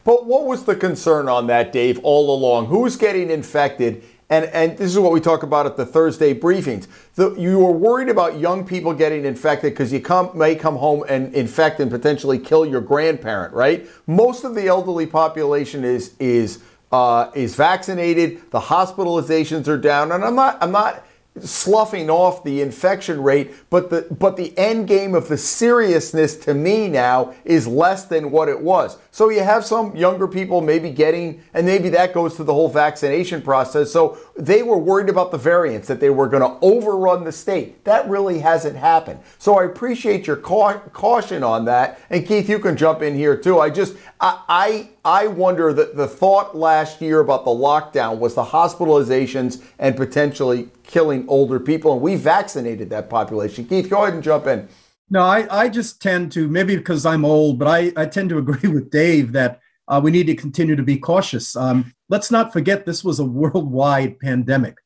But 0.03 0.25
what 0.25 0.45
was 0.45 0.65
the 0.65 0.75
concern 0.75 1.29
on 1.29 1.47
that, 1.47 1.71
Dave, 1.71 1.99
all 2.03 2.35
along? 2.35 2.67
Who's 2.67 2.95
getting 2.95 3.29
infected 3.29 4.03
and, 4.31 4.45
and 4.45 4.77
this 4.77 4.89
is 4.89 4.97
what 4.97 5.11
we 5.11 5.19
talk 5.19 5.43
about 5.43 5.65
at 5.65 5.75
the 5.75 5.85
Thursday 5.85 6.33
briefings. 6.33 6.87
The, 7.15 7.35
you 7.35 7.65
are 7.67 7.71
worried 7.73 8.07
about 8.07 8.39
young 8.39 8.65
people 8.65 8.93
getting 8.93 9.25
infected 9.25 9.73
because 9.73 9.91
you 9.91 9.99
come, 9.99 10.31
may 10.33 10.55
come 10.55 10.77
home 10.77 11.03
and 11.09 11.33
infect 11.35 11.81
and 11.81 11.91
potentially 11.91 12.39
kill 12.39 12.65
your 12.65 12.79
grandparent, 12.79 13.53
right? 13.53 13.85
Most 14.07 14.45
of 14.45 14.55
the 14.55 14.67
elderly 14.67 15.05
population 15.05 15.83
is 15.83 16.15
is 16.17 16.63
uh, 16.93 17.29
is 17.35 17.55
vaccinated. 17.55 18.49
The 18.51 18.61
hospitalizations 18.61 19.67
are 19.67 19.77
down, 19.77 20.13
and 20.13 20.23
I'm 20.23 20.35
not 20.35 20.57
I'm 20.61 20.71
not 20.71 21.05
sloughing 21.39 22.09
off 22.09 22.43
the 22.43 22.61
infection 22.61 23.23
rate, 23.23 23.53
but 23.69 23.89
the 23.89 24.07
but 24.17 24.37
the 24.37 24.57
end 24.57 24.87
game 24.87 25.15
of 25.15 25.27
the 25.27 25.37
seriousness 25.37 26.35
to 26.37 26.53
me 26.53 26.87
now 26.87 27.33
is 27.45 27.67
less 27.67 28.05
than 28.05 28.31
what 28.31 28.49
it 28.49 28.61
was. 28.61 28.97
So 29.13 29.29
you 29.29 29.43
have 29.43 29.65
some 29.65 29.93
younger 29.93 30.25
people 30.25 30.61
maybe 30.61 30.89
getting, 30.89 31.43
and 31.53 31.65
maybe 31.65 31.89
that 31.89 32.13
goes 32.13 32.37
to 32.37 32.45
the 32.45 32.53
whole 32.53 32.69
vaccination 32.69 33.41
process. 33.41 33.91
So 33.91 34.17
they 34.37 34.63
were 34.63 34.77
worried 34.77 35.09
about 35.09 35.31
the 35.31 35.37
variants 35.37 35.89
that 35.89 35.99
they 35.99 36.09
were 36.09 36.27
going 36.27 36.43
to 36.43 36.57
overrun 36.65 37.25
the 37.25 37.31
state. 37.33 37.83
That 37.83 38.07
really 38.07 38.39
hasn't 38.39 38.77
happened. 38.77 39.19
So 39.37 39.59
I 39.59 39.65
appreciate 39.65 40.27
your 40.27 40.37
caution 40.37 41.43
on 41.43 41.65
that. 41.65 41.99
And 42.09 42.25
Keith, 42.25 42.47
you 42.47 42.57
can 42.57 42.77
jump 42.77 43.01
in 43.01 43.13
here 43.13 43.35
too. 43.35 43.59
I 43.59 43.69
just 43.69 43.97
I 44.21 44.39
I, 44.47 44.89
I 45.03 45.27
wonder 45.27 45.73
that 45.73 45.97
the 45.97 46.07
thought 46.07 46.55
last 46.55 47.01
year 47.01 47.19
about 47.19 47.43
the 47.43 47.51
lockdown 47.51 48.17
was 48.17 48.35
the 48.35 48.45
hospitalizations 48.45 49.61
and 49.77 49.97
potentially 49.97 50.69
killing 50.83 51.25
older 51.27 51.59
people, 51.59 51.93
and 51.93 52.01
we 52.01 52.15
vaccinated 52.15 52.89
that 52.91 53.09
population. 53.09 53.65
Keith, 53.65 53.89
go 53.89 54.03
ahead 54.03 54.13
and 54.13 54.23
jump 54.23 54.47
in. 54.47 54.69
No, 55.11 55.23
I, 55.23 55.45
I 55.63 55.67
just 55.67 56.01
tend 56.01 56.31
to, 56.31 56.47
maybe 56.47 56.77
because 56.77 57.05
I'm 57.05 57.25
old, 57.25 57.59
but 57.59 57.67
I, 57.67 57.91
I 57.97 58.05
tend 58.05 58.29
to 58.29 58.37
agree 58.39 58.69
with 58.69 58.89
Dave 58.89 59.33
that 59.33 59.59
uh, 59.87 59.99
we 60.01 60.09
need 60.09 60.27
to 60.27 60.35
continue 60.35 60.75
to 60.75 60.83
be 60.83 60.97
cautious. 60.97 61.55
Um, 61.55 61.93
let's 62.09 62.31
not 62.31 62.53
forget 62.53 62.85
this 62.85 63.03
was 63.03 63.19
a 63.19 63.25
worldwide 63.25 64.19
pandemic 64.19 64.77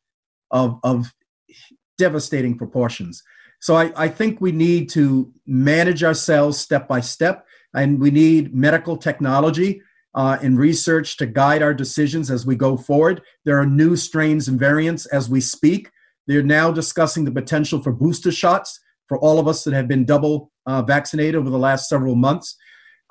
of, 0.49 0.79
of 0.83 1.13
devastating 1.99 2.57
proportions. 2.57 3.23
So 3.61 3.75
I, 3.75 3.91
I 3.95 4.07
think 4.07 4.41
we 4.41 4.51
need 4.51 4.89
to 4.89 5.31
manage 5.45 6.03
ourselves 6.03 6.57
step 6.57 6.87
by 6.87 7.01
step, 7.01 7.45
and 7.75 7.99
we 7.99 8.09
need 8.09 8.53
medical 8.53 8.97
technology 8.97 9.81
uh, 10.15 10.37
and 10.41 10.57
research 10.57 11.17
to 11.17 11.27
guide 11.27 11.61
our 11.61 11.73
decisions 11.73 12.31
as 12.31 12.47
we 12.47 12.55
go 12.55 12.77
forward. 12.77 13.21
There 13.43 13.59
are 13.59 13.65
new 13.65 13.95
strains 13.95 14.47
and 14.47 14.59
variants 14.59 15.05
as 15.07 15.29
we 15.29 15.39
speak. 15.39 15.91
They're 16.25 16.41
now 16.41 16.71
discussing 16.71 17.25
the 17.25 17.31
potential 17.31 17.81
for 17.81 17.91
booster 17.91 18.31
shots 18.31 18.79
for 19.07 19.19
all 19.19 19.39
of 19.39 19.47
us 19.47 19.63
that 19.63 19.73
have 19.73 19.87
been 19.87 20.05
double 20.05 20.51
uh, 20.65 20.81
vaccinated 20.81 21.35
over 21.35 21.49
the 21.49 21.57
last 21.57 21.89
several 21.89 22.15
months. 22.15 22.57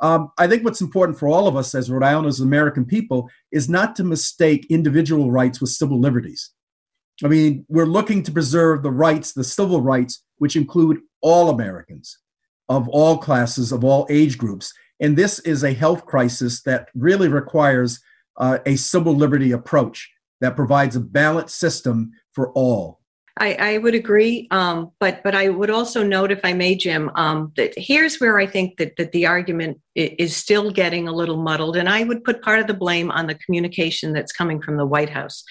Um, 0.01 0.31
I 0.39 0.47
think 0.47 0.65
what's 0.65 0.81
important 0.81 1.19
for 1.19 1.29
all 1.29 1.47
of 1.47 1.57
us 1.57 1.75
as 1.75 1.91
Rhode 1.91 2.03
Islanders, 2.03 2.41
American 2.41 2.85
people, 2.85 3.29
is 3.53 3.69
not 3.69 3.95
to 3.97 4.05
mistake 4.05 4.67
individual 4.69 5.31
rights 5.31 5.61
with 5.61 5.71
civil 5.71 6.01
liberties. 6.01 6.51
I 7.23 7.29
mean, 7.29 7.65
we're 7.69 7.87
looking 7.87 8.23
to 8.25 8.33
preserve 8.33 8.83
the 8.83 8.91
rights, 8.91 9.33
the 9.33 9.45
civil 9.45 9.81
rights, 9.81 10.25
which 10.39 10.57
include 10.57 11.01
all 11.21 11.49
Americans 11.49 12.19
of 12.69 12.89
all 12.89 13.19
classes, 13.19 13.71
of 13.73 13.85
all 13.85 14.07
age 14.11 14.37
groups. 14.37 14.73
And 15.01 15.17
this 15.17 15.39
is 15.41 15.63
a 15.63 15.73
health 15.73 16.07
crisis 16.07 16.63
that 16.63 16.89
really 16.95 17.29
requires 17.29 18.01
uh, 18.37 18.59
a 18.67 18.77
civil 18.77 19.15
liberty 19.15 19.53
approach 19.53 20.11
that 20.41 20.57
provides 20.57 20.97
a 20.97 21.01
balanced 21.01 21.57
system 21.57 22.13
for 22.33 22.51
all. 22.53 23.01
I, 23.37 23.55
I 23.55 23.79
would 23.79 23.97
agree, 23.97 24.47
um, 24.53 24.93
but 25.01 25.21
but 25.25 25.35
I 25.35 25.49
would 25.49 25.71
also 25.71 26.05
note, 26.05 26.31
if 26.31 26.41
I 26.45 26.53
may, 26.53 26.77
Jim, 26.77 27.11
um, 27.17 27.53
that 27.57 27.73
here's 27.77 28.21
where 28.21 28.39
I 28.39 28.47
think 28.47 28.77
that, 28.77 28.97
that 28.97 29.11
the 29.11 29.27
argument 29.27 29.81
is 29.97 30.37
still 30.37 30.71
getting 30.71 31.09
a 31.09 31.13
little 31.13 31.43
muddled, 31.43 31.77
and 31.77 31.89
I 31.89 32.05
would 32.05 32.23
put 32.23 32.43
part 32.43 32.61
of 32.61 32.69
the 32.69 32.75
blame 32.75 33.11
on 33.11 33.27
the 33.27 33.35
communication 33.35 34.13
that's 34.13 34.31
coming 34.33 34.63
from 34.63 34.77
the 34.77 34.87
White 34.87 35.11
House. 35.11 35.43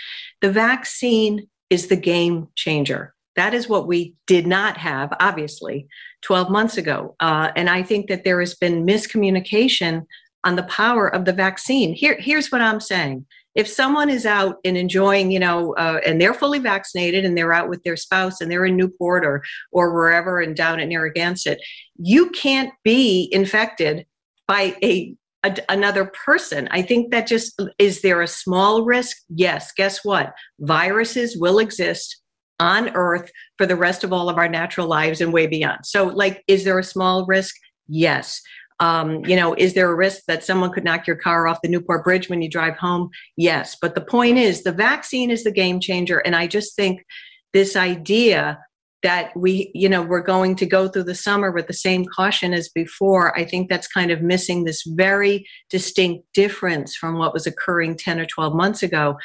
The 0.41 0.51
vaccine 0.51 1.49
is 1.69 1.87
the 1.87 1.97
game 1.97 2.47
changer. 2.55 3.13
That 3.35 3.53
is 3.53 3.67
what 3.67 3.87
we 3.87 4.15
did 4.27 4.47
not 4.47 4.77
have, 4.77 5.11
obviously, 5.19 5.87
12 6.21 6.49
months 6.49 6.77
ago. 6.77 7.15
Uh, 7.19 7.51
and 7.55 7.69
I 7.69 7.83
think 7.83 8.07
that 8.07 8.23
there 8.23 8.39
has 8.39 8.53
been 8.53 8.85
miscommunication 8.85 10.05
on 10.43 10.55
the 10.55 10.63
power 10.63 11.13
of 11.13 11.25
the 11.25 11.33
vaccine. 11.33 11.93
Here, 11.93 12.15
here's 12.19 12.51
what 12.51 12.61
I'm 12.61 12.79
saying. 12.79 13.25
If 13.55 13.67
someone 13.67 14.09
is 14.09 14.25
out 14.25 14.57
and 14.65 14.77
enjoying, 14.77 15.31
you 15.31 15.39
know, 15.39 15.73
uh, 15.75 15.99
and 16.05 16.19
they're 16.19 16.33
fully 16.33 16.59
vaccinated 16.59 17.25
and 17.25 17.37
they're 17.37 17.53
out 17.53 17.69
with 17.69 17.83
their 17.83 17.95
spouse 17.95 18.41
and 18.41 18.51
they're 18.51 18.65
in 18.65 18.77
Newport 18.77 19.25
or 19.25 19.43
or 19.71 19.93
wherever 19.93 20.39
and 20.39 20.55
down 20.55 20.79
at 20.79 20.87
Narragansett, 20.87 21.59
you 21.97 22.29
can't 22.31 22.73
be 22.83 23.29
infected 23.31 24.05
by 24.47 24.75
a 24.83 25.15
a, 25.45 25.55
another 25.69 26.05
person. 26.05 26.67
I 26.71 26.81
think 26.81 27.11
that 27.11 27.27
just 27.27 27.61
is 27.77 28.01
there 28.01 28.21
a 28.21 28.27
small 28.27 28.83
risk? 28.83 29.17
Yes. 29.29 29.71
Guess 29.73 30.03
what? 30.03 30.33
Viruses 30.59 31.37
will 31.37 31.59
exist 31.59 32.21
on 32.59 32.89
Earth 32.95 33.29
for 33.57 33.65
the 33.65 33.75
rest 33.75 34.03
of 34.03 34.13
all 34.13 34.29
of 34.29 34.37
our 34.37 34.47
natural 34.47 34.87
lives 34.87 35.21
and 35.21 35.33
way 35.33 35.47
beyond. 35.47 35.85
So, 35.85 36.05
like, 36.05 36.43
is 36.47 36.63
there 36.63 36.79
a 36.79 36.83
small 36.83 37.25
risk? 37.25 37.55
Yes. 37.87 38.41
Um, 38.79 39.23
you 39.25 39.35
know, 39.35 39.53
is 39.53 39.73
there 39.73 39.89
a 39.89 39.95
risk 39.95 40.23
that 40.27 40.43
someone 40.43 40.71
could 40.71 40.83
knock 40.83 41.07
your 41.07 41.15
car 41.15 41.47
off 41.47 41.61
the 41.61 41.69
Newport 41.69 42.03
Bridge 42.03 42.29
when 42.29 42.41
you 42.41 42.49
drive 42.49 42.77
home? 42.77 43.09
Yes. 43.37 43.77
But 43.81 43.95
the 43.95 44.01
point 44.01 44.37
is, 44.37 44.63
the 44.63 44.71
vaccine 44.71 45.31
is 45.31 45.43
the 45.43 45.51
game 45.51 45.79
changer. 45.79 46.19
And 46.19 46.35
I 46.35 46.47
just 46.47 46.75
think 46.75 47.05
this 47.53 47.75
idea 47.75 48.59
that 49.03 49.35
we 49.35 49.69
you 49.75 49.87
know 49.87 50.01
we're 50.01 50.21
going 50.21 50.55
to 50.55 50.65
go 50.65 50.87
through 50.87 51.03
the 51.03 51.13
summer 51.13 51.51
with 51.51 51.67
the 51.67 51.73
same 51.73 52.05
caution 52.05 52.53
as 52.53 52.69
before 52.69 53.37
i 53.37 53.43
think 53.43 53.69
that's 53.69 53.87
kind 53.87 54.09
of 54.09 54.21
missing 54.21 54.63
this 54.63 54.83
very 54.87 55.45
distinct 55.69 56.25
difference 56.33 56.95
from 56.95 57.17
what 57.17 57.33
was 57.33 57.45
occurring 57.45 57.95
10 57.95 58.19
or 58.19 58.25
12 58.25 58.55
months 58.55 58.81
ago 58.81 59.15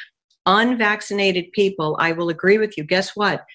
unvaccinated 0.45 1.51
people 1.53 1.95
i 1.99 2.11
will 2.11 2.29
agree 2.29 2.57
with 2.57 2.77
you 2.77 2.83
guess 2.83 3.15
what 3.15 3.45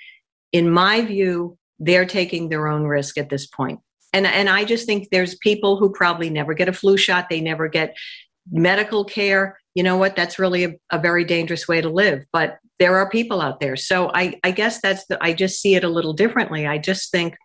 in 0.53 0.71
my 0.71 1.03
view 1.03 1.57
they're 1.79 2.07
taking 2.07 2.49
their 2.49 2.69
own 2.69 2.85
risk 2.85 3.19
at 3.19 3.31
this 3.31 3.47
point 3.47 3.79
and 4.15 4.27
and 4.27 4.49
i 4.49 4.65
just 4.65 4.87
think 4.87 5.09
there's 5.11 5.35
people 5.37 5.77
who 5.77 5.91
probably 5.91 6.31
never 6.31 6.55
get 6.55 6.69
a 6.69 6.73
flu 6.73 6.97
shot. 6.97 7.29
They 7.29 7.41
never 7.41 7.69
get 7.69 7.97
medical 8.51 9.05
care. 9.05 9.59
You 9.75 9.83
know 9.83 9.97
what? 9.97 10.17
That's 10.17 10.39
really 10.39 10.65
a, 10.65 10.75
a, 10.91 10.99
very 10.99 11.25
dangerous 11.25 11.67
way 11.67 11.81
to 11.81 11.89
live. 11.89 12.25
But 12.33 12.59
there 12.79 12.97
are 12.97 13.09
people 13.09 13.41
out 13.41 13.61
there. 13.61 13.77
So 13.77 14.11
i 14.15 14.39
i 14.45 14.51
guess 14.51 14.81
that's 14.81 15.07
the 15.07 15.23
i 15.23 15.33
just 15.33 15.61
see 15.61 15.75
it 15.75 15.85
a 15.85 15.89
little 15.89 16.13
differently. 16.13 16.67
I 16.67 16.79
just 16.79 17.11
think 17.11 17.37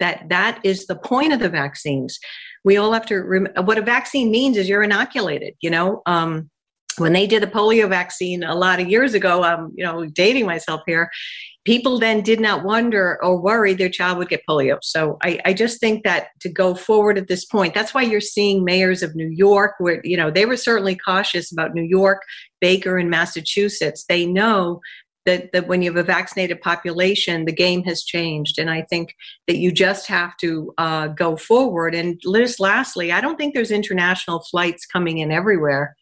that 0.00 0.28
that 0.28 0.60
is 0.64 0.86
the 0.86 0.96
point 0.96 1.32
of 1.32 1.40
the 1.40 1.48
vaccines. 1.48 2.18
We 2.64 2.76
all 2.76 2.92
have 2.92 3.06
to 3.06 3.18
rem- 3.18 3.52
what 3.64 3.78
a 3.78 3.82
vaccine 3.82 4.30
means 4.30 4.56
is 4.56 4.68
you're 4.68 4.82
inoculated 4.82 5.54
you 5.60 5.70
know? 5.70 6.02
Um, 6.06 6.50
when 6.98 7.12
they 7.12 7.26
did 7.26 7.42
the 7.42 7.46
polio 7.46 7.88
vaccine 7.88 8.42
a 8.42 8.54
lot 8.54 8.80
of 8.80 8.88
years 8.88 9.14
ago 9.14 9.42
i'm 9.42 9.72
you 9.74 9.84
know 9.84 10.04
dating 10.06 10.46
myself 10.46 10.80
here 10.86 11.10
people 11.64 11.98
then 11.98 12.22
did 12.22 12.40
not 12.40 12.64
wonder 12.64 13.18
or 13.22 13.40
worry 13.40 13.72
their 13.72 13.88
child 13.88 14.18
would 14.18 14.28
get 14.28 14.42
polio. 14.48 14.78
So 14.82 15.16
I, 15.22 15.38
I, 15.44 15.52
just 15.52 15.78
think 15.78 16.02
that 16.02 16.28
to 16.40 16.48
go 16.48 16.74
forward 16.74 17.18
at 17.18 17.28
this 17.28 17.44
point, 17.44 17.74
that's 17.74 17.94
why 17.94 18.02
you're 18.02 18.20
seeing 18.20 18.64
mayors 18.64 19.02
of 19.02 19.14
New 19.14 19.28
York, 19.28 19.74
where 19.78 20.00
you 20.04 20.16
know 20.16 20.30
they 20.30 20.46
were 20.46 20.56
certainly 20.56 20.96
cautious 20.96 21.52
about 21.52 21.74
New 21.74 21.84
York, 21.84 22.22
Baker, 22.60 22.98
and 22.98 23.10
Massachusetts. 23.10 24.04
They 24.08 24.26
know 24.26 24.80
that, 25.24 25.52
that 25.52 25.68
when 25.68 25.82
you 25.82 25.90
have 25.90 25.96
a 25.96 26.02
vaccinated 26.02 26.60
population, 26.60 27.44
the 27.44 27.52
game 27.52 27.84
has 27.84 28.02
changed. 28.02 28.58
And 28.58 28.68
I 28.68 28.82
think 28.82 29.14
that 29.46 29.58
you 29.58 29.70
just 29.70 30.08
have 30.08 30.36
to 30.38 30.74
uh, 30.78 31.08
go 31.08 31.36
forward. 31.36 31.94
And 31.94 32.20
just 32.20 32.58
lastly, 32.58 33.12
I 33.12 33.20
don't 33.20 33.36
think 33.36 33.54
there's 33.54 33.70
international 33.70 34.42
flights 34.50 34.84
coming 34.84 35.18
in 35.18 35.30
everywhere. 35.30 35.94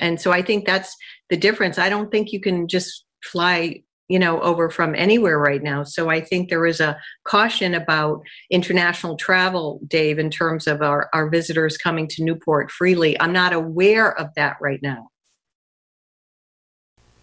And 0.00 0.20
so 0.20 0.32
I 0.32 0.42
think 0.42 0.66
that's 0.66 0.96
the 1.30 1.36
difference. 1.36 1.78
I 1.78 1.88
don't 1.88 2.10
think 2.10 2.32
you 2.32 2.40
can 2.40 2.68
just 2.68 3.04
fly 3.22 3.82
you 4.08 4.18
know 4.18 4.40
over 4.40 4.70
from 4.70 4.94
anywhere 4.94 5.38
right 5.38 5.62
now. 5.62 5.84
So 5.84 6.08
i 6.08 6.20
think 6.20 6.48
there 6.48 6.66
is 6.66 6.80
a 6.80 6.98
caution 7.24 7.74
about 7.74 8.22
international 8.50 9.16
travel 9.16 9.80
dave 9.86 10.18
in 10.18 10.30
terms 10.30 10.66
of 10.66 10.82
our, 10.82 11.08
our 11.12 11.28
visitors 11.28 11.76
coming 11.76 12.08
to 12.08 12.24
newport 12.24 12.70
freely. 12.70 13.20
I'm 13.20 13.32
not 13.32 13.52
aware 13.52 14.18
of 14.18 14.28
that 14.34 14.56
right 14.60 14.80
now. 14.82 15.08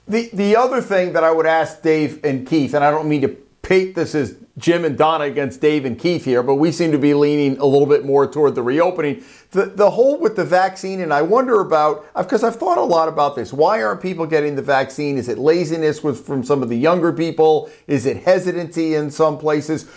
The 0.07 0.29
the 0.31 0.55
other 0.55 0.81
thing 0.81 1.13
that 1.13 1.23
i 1.23 1.31
would 1.31 1.47
ask 1.47 1.81
dave 1.81 2.23
and 2.23 2.47
keith 2.47 2.75
and 2.75 2.83
i 2.83 2.91
don't 2.91 3.09
mean 3.09 3.21
to 3.21 3.35
pit 3.65 3.95
this 3.95 4.13
as 4.13 4.35
Jim 4.59 4.85
and 4.85 4.95
Donna 4.95 5.23
against 5.23 5.59
Dave 5.59 5.85
and 5.85 5.97
Keith 5.97 6.23
here, 6.23 6.43
but 6.43 6.55
we 6.55 6.71
seem 6.71 6.91
to 6.91 6.99
be 6.99 7.15
leaning 7.15 7.57
a 7.57 7.65
little 7.65 7.87
bit 7.87 8.05
more 8.05 8.31
toward 8.31 8.53
the 8.53 8.61
reopening. 8.61 9.23
The, 9.51 9.65
the 9.65 9.89
whole 9.89 10.19
with 10.19 10.35
the 10.35 10.45
vaccine, 10.45 11.01
and 11.01 11.11
I 11.11 11.23
wonder 11.23 11.59
about, 11.61 12.05
because 12.15 12.43
I've 12.43 12.57
thought 12.57 12.77
a 12.77 12.83
lot 12.83 13.09
about 13.09 13.35
this. 13.35 13.51
Why 13.51 13.81
aren't 13.81 14.01
people 14.01 14.27
getting 14.27 14.55
the 14.55 14.61
vaccine? 14.61 15.17
Is 15.17 15.29
it 15.29 15.39
laziness 15.39 16.03
with, 16.03 16.23
from 16.23 16.43
some 16.43 16.61
of 16.61 16.69
the 16.69 16.77
younger 16.77 17.11
people? 17.11 17.71
Is 17.87 18.05
it 18.05 18.23
hesitancy 18.23 18.93
in 18.93 19.09
some 19.09 19.37
places? 19.37 19.89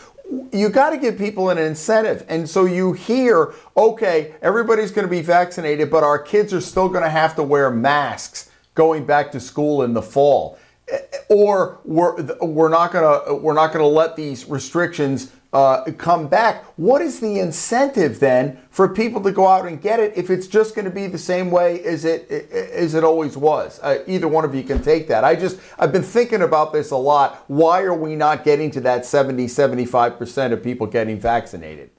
you 0.52 0.68
got 0.68 0.90
to 0.90 0.98
give 0.98 1.16
people 1.16 1.48
an 1.48 1.56
incentive. 1.56 2.22
And 2.28 2.48
so 2.48 2.66
you 2.66 2.92
hear, 2.92 3.54
okay, 3.74 4.34
everybody's 4.42 4.90
going 4.90 5.06
to 5.06 5.10
be 5.10 5.22
vaccinated, 5.22 5.90
but 5.90 6.04
our 6.04 6.18
kids 6.18 6.52
are 6.52 6.60
still 6.60 6.88
going 6.90 7.02
to 7.02 7.08
have 7.08 7.34
to 7.36 7.42
wear 7.42 7.70
masks 7.70 8.50
going 8.74 9.06
back 9.06 9.32
to 9.32 9.40
school 9.40 9.82
in 9.82 9.94
the 9.94 10.02
fall 10.02 10.58
or 11.28 11.80
we're, 11.84 12.22
we're 12.40 12.68
not 12.68 12.92
gonna 12.92 13.34
we're 13.34 13.54
not 13.54 13.72
gonna 13.72 13.86
let 13.86 14.16
these 14.16 14.46
restrictions 14.46 15.32
uh, 15.52 15.84
come 15.96 16.28
back. 16.28 16.64
What 16.76 17.00
is 17.00 17.20
the 17.20 17.38
incentive 17.38 18.20
then 18.20 18.58
for 18.70 18.88
people 18.88 19.22
to 19.22 19.32
go 19.32 19.46
out 19.46 19.66
and 19.66 19.80
get 19.80 19.98
it 19.98 20.12
if 20.16 20.28
it's 20.30 20.46
just 20.46 20.74
going 20.74 20.84
to 20.84 20.90
be 20.90 21.06
the 21.06 21.18
same 21.18 21.50
way 21.50 21.82
as 21.84 22.04
it 22.04 22.30
as 22.30 22.94
it 22.94 23.02
always 23.02 23.36
was? 23.36 23.80
Uh, 23.82 24.02
either 24.06 24.28
one 24.28 24.44
of 24.44 24.54
you 24.54 24.62
can 24.62 24.82
take 24.82 25.08
that. 25.08 25.24
I 25.24 25.34
just 25.34 25.58
I've 25.78 25.92
been 25.92 26.02
thinking 26.02 26.42
about 26.42 26.72
this 26.72 26.90
a 26.90 26.96
lot. 26.96 27.44
Why 27.48 27.82
are 27.82 27.94
we 27.94 28.14
not 28.14 28.44
getting 28.44 28.70
to 28.72 28.80
that 28.82 29.06
70 29.06 29.48
75 29.48 30.18
percent 30.18 30.52
of 30.52 30.62
people 30.62 30.86
getting 30.86 31.18
vaccinated? 31.18 31.90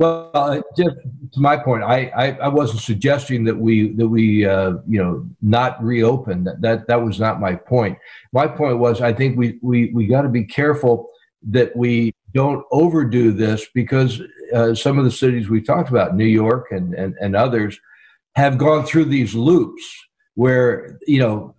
Well, 0.00 0.30
uh, 0.32 0.62
just 0.78 0.96
to 1.34 1.40
my 1.40 1.58
point, 1.58 1.82
I, 1.82 2.06
I, 2.16 2.30
I, 2.44 2.48
wasn't 2.48 2.80
suggesting 2.80 3.44
that 3.44 3.54
we 3.54 3.92
that 3.96 4.08
we 4.08 4.46
uh, 4.46 4.76
you 4.88 4.98
know 4.98 5.28
not 5.42 5.82
reopen. 5.84 6.42
That, 6.44 6.62
that 6.62 6.86
that 6.86 7.04
was 7.04 7.20
not 7.20 7.38
my 7.38 7.54
point. 7.54 7.98
My 8.32 8.46
point 8.46 8.78
was 8.78 9.02
I 9.02 9.12
think 9.12 9.36
we 9.36 9.58
we 9.60 9.92
we 9.92 10.06
got 10.06 10.22
to 10.22 10.30
be 10.30 10.44
careful 10.44 11.10
that 11.50 11.76
we 11.76 12.14
don't 12.32 12.64
overdo 12.72 13.30
this 13.30 13.66
because 13.74 14.22
uh, 14.54 14.74
some 14.74 14.98
of 14.98 15.04
the 15.04 15.10
cities 15.10 15.50
we 15.50 15.60
talked 15.60 15.90
about, 15.90 16.16
New 16.16 16.24
York 16.24 16.68
and, 16.70 16.94
and 16.94 17.14
and 17.20 17.36
others, 17.36 17.78
have 18.36 18.56
gone 18.56 18.86
through 18.86 19.04
these 19.04 19.34
loops 19.34 19.84
where 20.32 20.98
you 21.06 21.18
know 21.18 21.54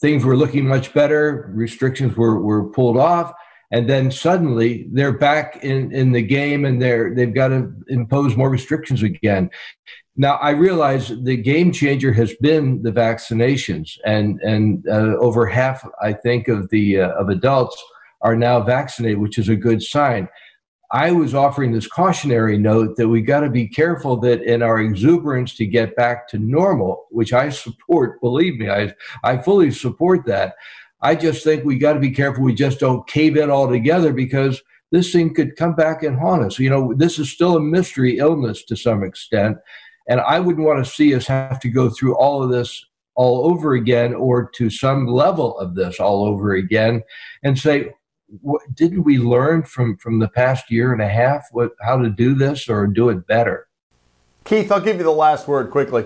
things 0.00 0.24
were 0.24 0.36
looking 0.36 0.68
much 0.68 0.94
better, 0.94 1.50
restrictions 1.52 2.16
were 2.16 2.40
were 2.40 2.62
pulled 2.70 2.96
off, 2.96 3.32
and 3.72 3.88
then 3.88 4.10
suddenly 4.10 4.86
they're 4.92 5.16
back 5.16 5.64
in, 5.64 5.90
in 5.92 6.12
the 6.12 6.22
game 6.22 6.64
and 6.64 6.80
they're 6.80 7.14
they've 7.14 7.34
got 7.34 7.48
to 7.48 7.72
impose 7.88 8.36
more 8.36 8.50
restrictions 8.50 9.02
again 9.02 9.50
now 10.16 10.34
i 10.36 10.50
realize 10.50 11.08
the 11.24 11.36
game 11.36 11.72
changer 11.72 12.12
has 12.12 12.32
been 12.34 12.82
the 12.82 12.92
vaccinations 12.92 13.98
and 14.04 14.40
and 14.42 14.86
uh, 14.88 15.16
over 15.18 15.46
half 15.46 15.84
i 16.00 16.12
think 16.12 16.46
of 16.48 16.68
the 16.70 17.00
uh, 17.00 17.10
of 17.12 17.28
adults 17.28 17.82
are 18.20 18.36
now 18.36 18.60
vaccinated 18.60 19.18
which 19.18 19.38
is 19.38 19.48
a 19.48 19.56
good 19.56 19.82
sign 19.82 20.28
I 20.94 21.10
was 21.10 21.34
offering 21.34 21.72
this 21.72 21.86
cautionary 21.86 22.58
note 22.58 22.96
that 22.96 23.08
we 23.08 23.22
got 23.22 23.40
to 23.40 23.48
be 23.48 23.66
careful 23.66 24.18
that 24.18 24.42
in 24.42 24.62
our 24.62 24.78
exuberance 24.78 25.54
to 25.54 25.64
get 25.64 25.96
back 25.96 26.28
to 26.28 26.38
normal, 26.38 27.06
which 27.10 27.32
I 27.32 27.48
support, 27.48 28.20
believe 28.20 28.58
me, 28.58 28.68
I, 28.68 28.92
I 29.24 29.38
fully 29.38 29.70
support 29.70 30.26
that. 30.26 30.54
I 31.02 31.16
just 31.16 31.42
think 31.42 31.64
we 31.64 31.78
got 31.78 31.94
to 31.94 32.00
be 32.00 32.10
careful 32.10 32.44
we 32.44 32.54
just 32.54 32.78
don't 32.78 33.06
cave 33.08 33.36
in 33.36 33.50
altogether 33.50 34.12
because 34.12 34.62
this 34.92 35.10
thing 35.10 35.34
could 35.34 35.56
come 35.56 35.74
back 35.74 36.02
and 36.02 36.18
haunt 36.18 36.44
us. 36.44 36.58
You 36.58 36.70
know, 36.70 36.94
this 36.94 37.18
is 37.18 37.30
still 37.30 37.56
a 37.56 37.60
mystery 37.60 38.18
illness 38.18 38.64
to 38.66 38.76
some 38.76 39.02
extent. 39.02 39.56
And 40.08 40.20
I 40.20 40.38
wouldn't 40.38 40.66
want 40.66 40.84
to 40.84 40.90
see 40.90 41.14
us 41.14 41.26
have 41.26 41.58
to 41.60 41.68
go 41.68 41.90
through 41.90 42.16
all 42.16 42.42
of 42.42 42.50
this 42.50 42.84
all 43.14 43.46
over 43.50 43.74
again 43.74 44.14
or 44.14 44.48
to 44.54 44.70
some 44.70 45.06
level 45.06 45.58
of 45.58 45.74
this 45.74 45.98
all 45.98 46.24
over 46.24 46.54
again 46.54 47.02
and 47.42 47.58
say, 47.58 47.92
what, 48.40 48.62
didn't 48.74 49.02
we 49.02 49.18
learn 49.18 49.62
from, 49.62 49.96
from 49.98 50.18
the 50.18 50.28
past 50.28 50.70
year 50.70 50.92
and 50.92 51.02
a 51.02 51.08
half 51.08 51.44
what, 51.52 51.72
how 51.82 51.96
to 51.96 52.08
do 52.08 52.34
this 52.34 52.68
or 52.68 52.86
do 52.86 53.08
it 53.08 53.26
better? 53.26 53.68
Keith, 54.44 54.72
I'll 54.72 54.80
give 54.80 54.96
you 54.96 55.04
the 55.04 55.10
last 55.10 55.46
word 55.46 55.70
quickly. 55.70 56.04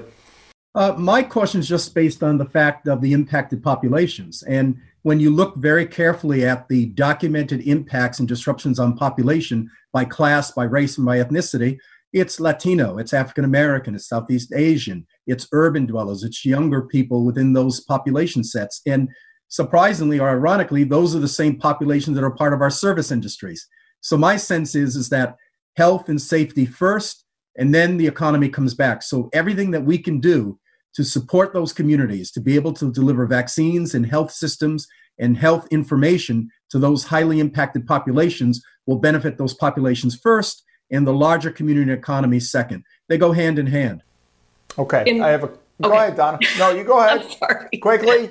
Uh, 0.77 0.93
my 0.99 1.23
question 1.23 1.59
is 1.59 1.67
just 1.67 1.95
based 1.95 2.23
on 2.23 2.37
the 2.37 2.45
fact 2.45 2.87
of 2.87 3.01
the 3.01 3.15
impacted 3.15 3.63
populations. 3.63 4.43
And 4.43 4.77
when 5.05 5.19
you 5.19 5.31
look 5.31 5.57
very 5.57 5.87
carefully 5.87 6.45
at 6.45 6.69
the 6.69 6.87
documented 6.87 7.67
impacts 7.67 8.19
and 8.19 8.29
disruptions 8.29 8.79
on 8.79 8.95
population 8.95 9.71
by 9.95 10.05
class, 10.05 10.51
by 10.51 10.65
race, 10.65 10.99
and 10.99 11.07
by 11.07 11.17
ethnicity, 11.17 11.79
it's 12.13 12.41
Latino, 12.41 12.99
it's 12.99 13.15
African 13.15 13.47
American, 13.47 13.95
it's 13.95 14.07
Southeast 14.07 14.53
Asian, 14.55 15.07
it's 15.27 15.49
urban 15.53 15.87
dwellers, 15.87 16.25
it's 16.25 16.45
younger 16.45 16.83
people 16.83 17.25
within 17.25 17.55
those 17.55 17.81
population 17.81 18.45
sets. 18.45 18.83
And 18.85 19.09
surprisingly 19.49 20.21
or 20.21 20.29
ironically, 20.29 20.85
those 20.85 21.17
are 21.17 21.21
the 21.21 21.27
same 21.27 21.59
populations 21.59 22.17
that 22.17 22.25
are 22.25 22.31
part 22.31 22.53
of 22.53 22.61
our 22.61 22.71
service 22.71 23.11
industries. 23.11 23.67
So 24.03 24.19
my 24.19 24.37
sense 24.37 24.75
is, 24.75 24.95
is 24.95 25.09
that 25.09 25.37
health 25.79 26.11
and 26.11 26.21
safety 26.21 26.67
first, 26.67 27.25
and 27.57 27.75
then 27.75 27.97
the 27.97 28.07
economy 28.07 28.51
comes 28.51 28.75
back. 28.75 29.03
So 29.03 29.31
everything 29.33 29.71
that 29.71 29.83
we 29.83 29.97
can 29.97 30.21
do 30.21 30.59
to 30.97 31.05
support 31.05 31.53
those 31.53 31.75
communities, 31.75 32.31
to 32.33 32.41
be 32.41 32.55
able 32.55 32.73
to 32.73 32.91
deliver 32.91 33.27
vaccines 33.27 33.95
and 33.95 34.07
health 34.07 34.33
systems 34.33 34.89
and 35.19 35.37
health 35.37 35.69
information 35.71 36.51
to 36.71 36.79
those 36.79 37.05
highly 37.05 37.39
impacted 37.39 37.87
populations 37.87 38.63
will 38.87 38.99
benefit 38.99 39.37
those 39.37 39.53
populations 39.53 40.19
first 40.19 40.65
and 40.91 41.07
the 41.07 41.13
larger 41.13 41.51
community 41.51 41.93
economy 41.93 42.41
second. 42.41 42.83
They 43.09 43.19
go 43.19 43.33
hand 43.33 43.59
in 43.59 43.67
hand. 43.67 44.03
Okay. 44.79 45.05
In, 45.07 45.23
I 45.23 45.29
have 45.29 45.45
a 45.45 45.49
go 45.49 45.91
okay. 45.91 45.97
ahead, 45.97 46.17
Donna. 46.17 46.39
No, 46.59 46.71
you 46.71 46.83
go 46.83 46.99
ahead. 47.05 47.31
sorry. 47.39 47.69
Quickly. 47.79 48.31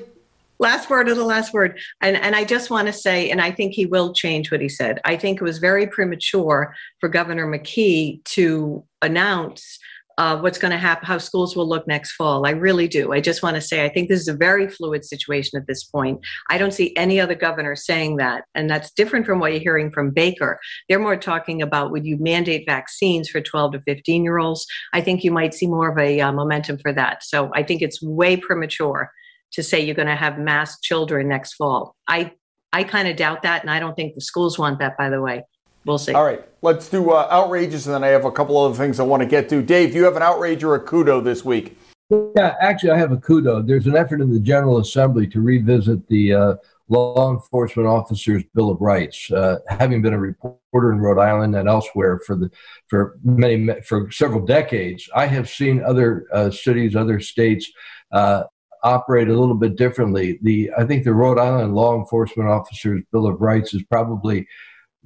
Last 0.58 0.90
word 0.90 1.10
of 1.10 1.18
the 1.18 1.26
last 1.26 1.54
word. 1.54 1.78
And 2.02 2.16
and 2.16 2.36
I 2.36 2.46
just 2.46 2.70
want 2.72 2.88
to 2.88 2.94
say, 2.94 3.30
and 3.30 3.42
I 3.42 3.52
think 3.52 3.74
he 3.74 3.86
will 3.86 4.14
change 4.14 4.52
what 4.52 4.62
he 4.62 4.70
said. 4.70 5.02
I 5.06 5.18
think 5.18 5.42
it 5.42 5.44
was 5.44 5.60
very 5.60 5.86
premature 5.86 6.74
for 7.00 7.10
Governor 7.10 7.46
McKee 7.46 8.24
to 8.24 8.84
announce 9.02 9.80
uh, 10.18 10.38
what's 10.38 10.58
going 10.58 10.72
to 10.72 10.78
happen, 10.78 11.06
how 11.06 11.18
schools 11.18 11.56
will 11.56 11.68
look 11.68 11.88
next 11.88 12.14
fall. 12.14 12.46
I 12.46 12.52
really 12.52 12.88
do. 12.88 13.12
I 13.12 13.20
just 13.20 13.44
want 13.44 13.56
to 13.56 13.62
say, 13.62 13.84
I 13.84 13.90
think 13.90 14.08
this 14.08 14.22
is 14.22 14.28
a 14.28 14.34
very 14.34 14.70
fluid 14.70 15.04
situation 15.04 15.60
at 15.60 15.68
this 15.68 15.84
point. 15.84 16.20
I 16.50 16.58
don't 16.58 16.74
see 16.74 16.96
any 16.96 17.20
other 17.20 17.36
governor 17.36 17.76
saying 17.76 18.18
that. 18.18 18.46
And 18.56 18.70
that's 18.70 18.92
different 18.92 19.26
from 19.26 19.40
what 19.40 19.52
you're 19.52 19.62
hearing 19.62 19.92
from 19.92 20.12
Baker. 20.12 20.60
They're 20.88 21.00
more 21.00 21.18
talking 21.18 21.62
about 21.62 21.92
would 21.92 22.06
you 22.06 22.18
mandate 22.18 22.66
vaccines 22.66 23.30
for 23.30 23.42
12 23.42 23.74
to 23.74 23.82
15 23.82 24.24
year 24.24 24.38
olds? 24.38 24.66
I 24.94 25.02
think 25.02 25.24
you 25.24 25.32
might 25.32 25.54
see 25.54 25.68
more 25.68 25.92
of 25.92 25.98
a 25.98 26.22
uh, 26.22 26.32
momentum 26.32 26.78
for 26.80 26.94
that. 26.94 27.24
So 27.24 27.52
I 27.54 27.64
think 27.64 27.82
it's 27.82 28.02
way 28.02 28.38
premature 28.38 29.12
to 29.54 29.64
say 29.64 29.80
you're 29.80 29.96
going 29.96 30.08
to 30.08 30.16
have 30.16 30.40
mass 30.40 30.80
children 30.82 31.28
next 31.28 31.54
fall. 31.54 31.96
I, 32.08 32.32
I 32.74 32.84
kind 32.84 33.08
of 33.08 33.16
doubt 33.16 33.44
that. 33.44 33.62
And 33.62 33.72
I 33.72 33.80
don't 33.80 33.96
think 33.96 34.16
the 34.16 34.22
schools 34.22 34.58
want 34.58 34.80
that, 34.80 34.98
by 34.98 35.10
the 35.10 35.22
way 35.22 35.44
we'll 35.86 35.98
see. 35.98 36.14
All 36.14 36.26
right, 36.26 36.44
let's 36.62 36.90
do 36.90 37.12
uh, 37.12 37.28
outrages, 37.32 37.88
and 37.88 37.94
then 37.94 38.04
I 38.04 38.08
have 38.08 38.26
a 38.26 38.32
couple 38.32 38.58
other 38.58 38.76
things 38.76 39.00
I 39.00 39.04
want 39.04 39.22
to 39.24 39.28
get 39.28 39.50
to. 39.50 39.62
Dave, 39.62 39.92
do 39.92 39.98
you 39.98 40.04
have 40.04 40.16
an 40.16 40.24
outrage 40.24 40.64
or 40.64 40.76
a 40.76 40.84
kudo 40.84 41.24
this 41.24 41.46
week? 41.46 41.78
Yeah, 42.10 42.56
actually, 42.60 42.92
I 42.92 42.98
have 42.98 43.12
a 43.12 43.18
kudo. 43.18 43.66
There's 43.66 43.88
an 43.88 43.96
effort 43.96 44.22
in 44.22 44.32
the 44.32 44.40
General 44.40 44.78
Assembly 44.78 45.26
to 45.28 45.42
revisit 45.42 46.08
the 46.08 46.34
uh, 46.34 46.56
Law 46.88 47.32
Enforcement 47.34 47.88
Officers 47.88 48.44
Bill 48.54 48.70
of 48.70 48.80
Rights. 48.80 49.32
Uh, 49.32 49.58
having 49.68 50.02
been 50.02 50.14
a 50.14 50.20
reporter 50.20 50.92
in 50.92 51.00
Rhode 51.00 51.20
Island 51.20 51.56
and 51.56 51.68
elsewhere 51.68 52.20
for 52.20 52.36
the 52.36 52.52
for 52.88 53.18
many 53.24 53.82
for 53.82 54.12
several 54.12 54.46
decades, 54.46 55.10
I 55.16 55.26
have 55.26 55.50
seen 55.50 55.84
other 55.84 56.28
uh, 56.32 56.52
cities, 56.52 56.96
other 56.96 57.20
states 57.20 57.72
uh, 58.12 58.44
operate 58.84 59.30
a 59.30 59.40
little 59.40 59.56
bit 59.56 59.76
differently. 59.76 60.38
The 60.44 60.72
I 60.78 60.86
think 60.86 61.04
the 61.04 61.14
Rhode 61.14 61.40
Island 61.40 61.74
Law 61.74 61.98
Enforcement 61.98 62.50
Officers 62.50 63.02
Bill 63.12 63.26
of 63.26 63.42
Rights 63.42 63.74
is 63.74 63.82
probably 63.84 64.48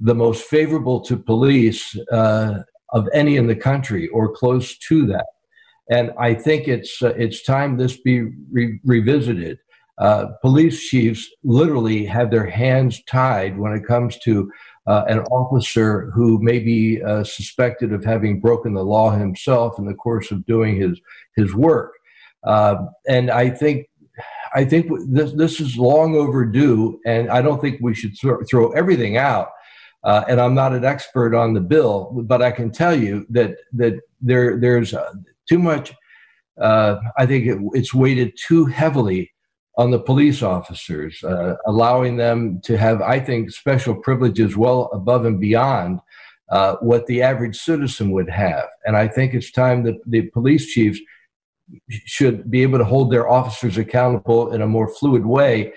the 0.00 0.14
most 0.14 0.44
favorable 0.44 1.00
to 1.02 1.16
police 1.16 1.96
uh, 2.10 2.62
of 2.92 3.08
any 3.12 3.36
in 3.36 3.46
the 3.46 3.56
country 3.56 4.08
or 4.08 4.32
close 4.32 4.76
to 4.78 5.06
that. 5.06 5.26
And 5.90 6.12
I 6.18 6.34
think 6.34 6.68
it's 6.68 7.02
uh, 7.02 7.14
it's 7.16 7.42
time 7.42 7.76
this 7.76 8.00
be 8.00 8.22
re- 8.50 8.80
revisited. 8.84 9.58
Uh, 9.98 10.28
police 10.40 10.88
chiefs 10.88 11.28
literally 11.44 12.06
have 12.06 12.30
their 12.30 12.46
hands 12.46 13.02
tied 13.04 13.58
when 13.58 13.72
it 13.74 13.84
comes 13.84 14.18
to 14.20 14.50
uh, 14.86 15.04
an 15.08 15.18
officer 15.24 16.10
who 16.14 16.40
may 16.40 16.58
be 16.58 17.02
uh, 17.02 17.22
suspected 17.22 17.92
of 17.92 18.02
having 18.02 18.40
broken 18.40 18.72
the 18.72 18.84
law 18.84 19.10
himself 19.10 19.78
in 19.78 19.84
the 19.84 19.94
course 19.94 20.30
of 20.30 20.46
doing 20.46 20.80
his 20.80 20.98
his 21.36 21.54
work. 21.54 21.92
Uh, 22.44 22.76
and 23.08 23.30
I 23.30 23.50
think 23.50 23.88
I 24.54 24.64
think 24.64 24.90
this 25.08 25.32
this 25.32 25.60
is 25.60 25.76
long 25.76 26.14
overdue, 26.14 27.00
and 27.04 27.30
I 27.30 27.42
don't 27.42 27.60
think 27.60 27.78
we 27.82 27.94
should 27.94 28.16
th- 28.16 28.48
throw 28.48 28.70
everything 28.70 29.16
out 29.16 29.48
uh, 30.04 30.24
and 30.28 30.40
I'm 30.40 30.54
not 30.54 30.72
an 30.72 30.84
expert 30.84 31.34
on 31.34 31.54
the 31.54 31.60
bill, 31.60 32.10
but 32.24 32.42
I 32.42 32.50
can 32.50 32.70
tell 32.70 32.94
you 32.94 33.26
that 33.30 33.56
that 33.72 33.94
there 34.20 34.58
there's 34.58 34.94
uh, 34.94 35.12
too 35.48 35.58
much. 35.58 35.92
Uh, 36.60 36.96
I 37.16 37.26
think 37.26 37.46
it, 37.46 37.58
it's 37.72 37.94
weighted 37.94 38.36
too 38.36 38.66
heavily 38.66 39.32
on 39.76 39.90
the 39.90 40.00
police 40.00 40.42
officers, 40.42 41.22
uh, 41.24 41.54
allowing 41.66 42.16
them 42.16 42.60
to 42.64 42.76
have, 42.76 43.00
I 43.00 43.18
think, 43.18 43.50
special 43.50 43.94
privileges 43.94 44.56
well 44.56 44.90
above 44.92 45.24
and 45.24 45.40
beyond 45.40 46.00
uh, 46.50 46.76
what 46.80 47.06
the 47.06 47.22
average 47.22 47.56
citizen 47.56 48.10
would 48.10 48.28
have. 48.28 48.66
And 48.84 48.96
I 48.96 49.08
think 49.08 49.32
it's 49.32 49.50
time 49.50 49.84
that 49.84 49.96
the 50.06 50.22
police 50.32 50.66
chiefs 50.66 51.00
should 51.88 52.50
be 52.50 52.62
able 52.62 52.78
to 52.78 52.84
hold 52.84 53.12
their 53.12 53.28
officers 53.28 53.78
accountable 53.78 54.52
in 54.52 54.60
a 54.60 54.66
more 54.66 54.88
fluid 54.88 55.24
way 55.24 55.72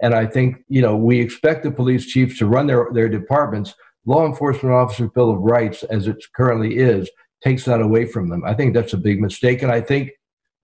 and 0.00 0.14
I 0.14 0.26
think, 0.26 0.64
you 0.68 0.82
know, 0.82 0.96
we 0.96 1.20
expect 1.20 1.64
the 1.64 1.70
police 1.70 2.06
chiefs 2.06 2.38
to 2.38 2.46
run 2.46 2.66
their, 2.66 2.88
their 2.92 3.08
departments. 3.08 3.74
Law 4.06 4.26
enforcement 4.26 4.74
officer 4.74 5.08
bill 5.08 5.30
of 5.30 5.40
rights, 5.40 5.82
as 5.84 6.06
it 6.06 6.24
currently 6.34 6.78
is, 6.78 7.10
takes 7.42 7.64
that 7.64 7.80
away 7.80 8.06
from 8.06 8.28
them. 8.28 8.42
I 8.44 8.54
think 8.54 8.74
that's 8.74 8.94
a 8.94 8.98
big 8.98 9.20
mistake. 9.20 9.62
And 9.62 9.70
I 9.70 9.80
think 9.80 10.10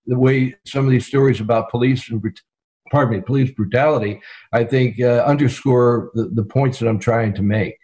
the 0.06 0.18
way 0.18 0.54
some 0.64 0.84
of 0.84 0.90
these 0.90 1.06
stories 1.06 1.40
about 1.40 1.70
police 1.70 2.10
and 2.10 2.22
pardon 2.90 3.16
me, 3.16 3.20
police 3.22 3.50
brutality, 3.50 4.20
I 4.52 4.64
think 4.64 5.00
uh, 5.00 5.24
underscore 5.26 6.10
the, 6.14 6.26
the 6.26 6.44
points 6.44 6.78
that 6.78 6.88
I'm 6.88 6.98
trying 6.98 7.34
to 7.34 7.42
make. 7.42 7.76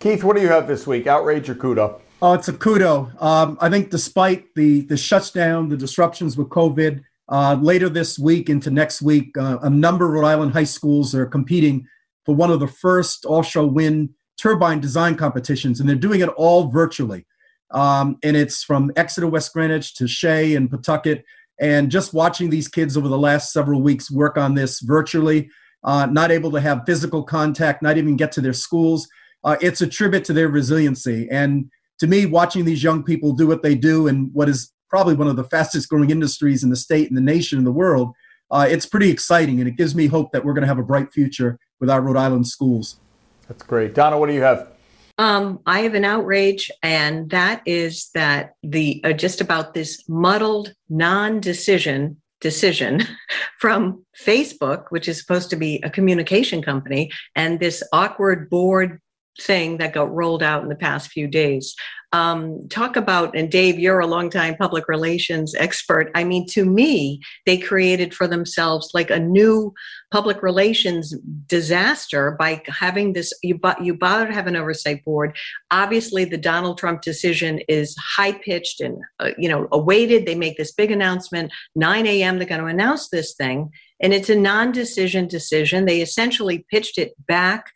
Keith, 0.00 0.24
what 0.24 0.36
do 0.36 0.42
you 0.42 0.48
have 0.48 0.66
this 0.66 0.86
week? 0.86 1.06
Outrage 1.06 1.48
or 1.48 1.54
kudo? 1.54 2.00
Oh, 2.20 2.34
it's 2.34 2.48
a 2.48 2.52
kudo. 2.52 3.20
Um, 3.22 3.58
I 3.60 3.68
think 3.68 3.90
despite 3.90 4.54
the 4.54 4.82
the 4.82 4.96
shutdown, 4.96 5.68
the 5.68 5.76
disruptions 5.76 6.36
with 6.36 6.48
COVID, 6.48 7.02
uh, 7.32 7.54
later 7.54 7.88
this 7.88 8.18
week 8.18 8.50
into 8.50 8.70
next 8.70 9.00
week, 9.00 9.36
uh, 9.38 9.58
a 9.62 9.70
number 9.70 10.04
of 10.04 10.12
Rhode 10.12 10.26
Island 10.26 10.52
high 10.52 10.64
schools 10.64 11.14
are 11.14 11.24
competing 11.24 11.86
for 12.26 12.34
one 12.34 12.50
of 12.50 12.60
the 12.60 12.68
first 12.68 13.24
offshore 13.24 13.66
wind 13.70 14.10
turbine 14.38 14.80
design 14.80 15.14
competitions, 15.14 15.80
and 15.80 15.88
they're 15.88 15.96
doing 15.96 16.20
it 16.20 16.28
all 16.28 16.68
virtually. 16.68 17.26
Um, 17.70 18.18
and 18.22 18.36
it's 18.36 18.62
from 18.62 18.92
Exeter, 18.96 19.26
West 19.26 19.54
Greenwich 19.54 19.94
to 19.94 20.06
Shea 20.06 20.54
and 20.54 20.70
Pawtucket. 20.70 21.24
And 21.58 21.90
just 21.90 22.12
watching 22.12 22.50
these 22.50 22.68
kids 22.68 22.98
over 22.98 23.08
the 23.08 23.18
last 23.18 23.50
several 23.50 23.80
weeks 23.80 24.10
work 24.10 24.36
on 24.36 24.54
this 24.54 24.80
virtually, 24.80 25.48
uh, 25.84 26.06
not 26.06 26.30
able 26.30 26.50
to 26.52 26.60
have 26.60 26.82
physical 26.84 27.22
contact, 27.22 27.82
not 27.82 27.96
even 27.96 28.16
get 28.16 28.32
to 28.32 28.42
their 28.42 28.52
schools, 28.52 29.08
uh, 29.42 29.56
it's 29.62 29.80
a 29.80 29.86
tribute 29.86 30.24
to 30.26 30.34
their 30.34 30.48
resiliency. 30.48 31.28
And 31.30 31.70
to 32.00 32.06
me, 32.06 32.26
watching 32.26 32.66
these 32.66 32.82
young 32.82 33.02
people 33.02 33.32
do 33.32 33.46
what 33.46 33.62
they 33.62 33.74
do 33.74 34.06
and 34.06 34.28
what 34.34 34.50
is 34.50 34.70
probably 34.92 35.14
one 35.14 35.26
of 35.26 35.36
the 35.36 35.44
fastest 35.44 35.88
growing 35.88 36.10
industries 36.10 36.62
in 36.62 36.68
the 36.68 36.76
state 36.76 37.08
and 37.08 37.16
the 37.16 37.22
nation 37.22 37.56
and 37.56 37.66
the 37.66 37.72
world. 37.72 38.12
Uh, 38.50 38.66
it's 38.68 38.84
pretty 38.84 39.10
exciting, 39.10 39.58
and 39.58 39.66
it 39.66 39.74
gives 39.78 39.94
me 39.94 40.06
hope 40.06 40.30
that 40.32 40.44
we're 40.44 40.52
going 40.52 40.60
to 40.60 40.68
have 40.68 40.78
a 40.78 40.82
bright 40.82 41.10
future 41.10 41.58
with 41.80 41.88
our 41.88 42.02
Rhode 42.02 42.18
Island 42.18 42.46
schools. 42.46 43.00
That's 43.48 43.62
great. 43.62 43.94
Donna, 43.94 44.18
what 44.18 44.26
do 44.26 44.34
you 44.34 44.42
have? 44.42 44.68
Um, 45.16 45.60
I 45.64 45.80
have 45.80 45.94
an 45.94 46.04
outrage, 46.04 46.70
and 46.82 47.30
that 47.30 47.62
is 47.64 48.10
that 48.12 48.52
the 48.62 49.00
uh, 49.02 49.14
just 49.14 49.40
about 49.40 49.72
this 49.72 50.06
muddled 50.10 50.74
non-decision 50.90 52.20
decision 52.42 53.00
from 53.58 54.04
Facebook, 54.22 54.84
which 54.90 55.08
is 55.08 55.18
supposed 55.18 55.48
to 55.50 55.56
be 55.56 55.80
a 55.84 55.88
communication 55.88 56.60
company, 56.60 57.10
and 57.34 57.60
this 57.60 57.82
awkward 57.94 58.50
board 58.50 59.00
thing 59.40 59.78
that 59.78 59.94
got 59.94 60.12
rolled 60.14 60.42
out 60.42 60.62
in 60.62 60.68
the 60.68 60.74
past 60.74 61.10
few 61.10 61.26
days. 61.26 61.74
Um, 62.14 62.68
talk 62.68 62.96
about, 62.96 63.34
and 63.34 63.50
Dave, 63.50 63.78
you're 63.78 64.00
a 64.00 64.06
longtime 64.06 64.56
public 64.56 64.86
relations 64.86 65.54
expert. 65.54 66.10
I 66.14 66.24
mean, 66.24 66.46
to 66.48 66.66
me, 66.66 67.22
they 67.46 67.56
created 67.56 68.12
for 68.12 68.28
themselves 68.28 68.90
like 68.92 69.10
a 69.10 69.18
new 69.18 69.72
public 70.10 70.42
relations 70.42 71.14
disaster 71.46 72.36
by 72.38 72.62
having 72.66 73.14
this. 73.14 73.32
You, 73.42 73.58
you 73.80 73.94
bother 73.94 74.26
to 74.26 74.34
have 74.34 74.46
an 74.46 74.56
oversight 74.56 75.02
board. 75.06 75.34
Obviously, 75.70 76.26
the 76.26 76.36
Donald 76.36 76.76
Trump 76.76 77.00
decision 77.00 77.60
is 77.66 77.96
high 77.96 78.32
pitched 78.32 78.82
and 78.82 78.98
uh, 79.18 79.30
you 79.38 79.48
know 79.48 79.66
awaited. 79.72 80.26
They 80.26 80.34
make 80.34 80.58
this 80.58 80.72
big 80.72 80.90
announcement 80.90 81.50
9 81.76 82.06
a.m. 82.06 82.36
They're 82.38 82.46
going 82.46 82.60
to 82.60 82.66
announce 82.66 83.08
this 83.08 83.32
thing, 83.32 83.70
and 84.00 84.12
it's 84.12 84.28
a 84.28 84.36
non-decision 84.36 85.28
decision. 85.28 85.86
They 85.86 86.02
essentially 86.02 86.66
pitched 86.70 86.98
it 86.98 87.14
back 87.26 87.72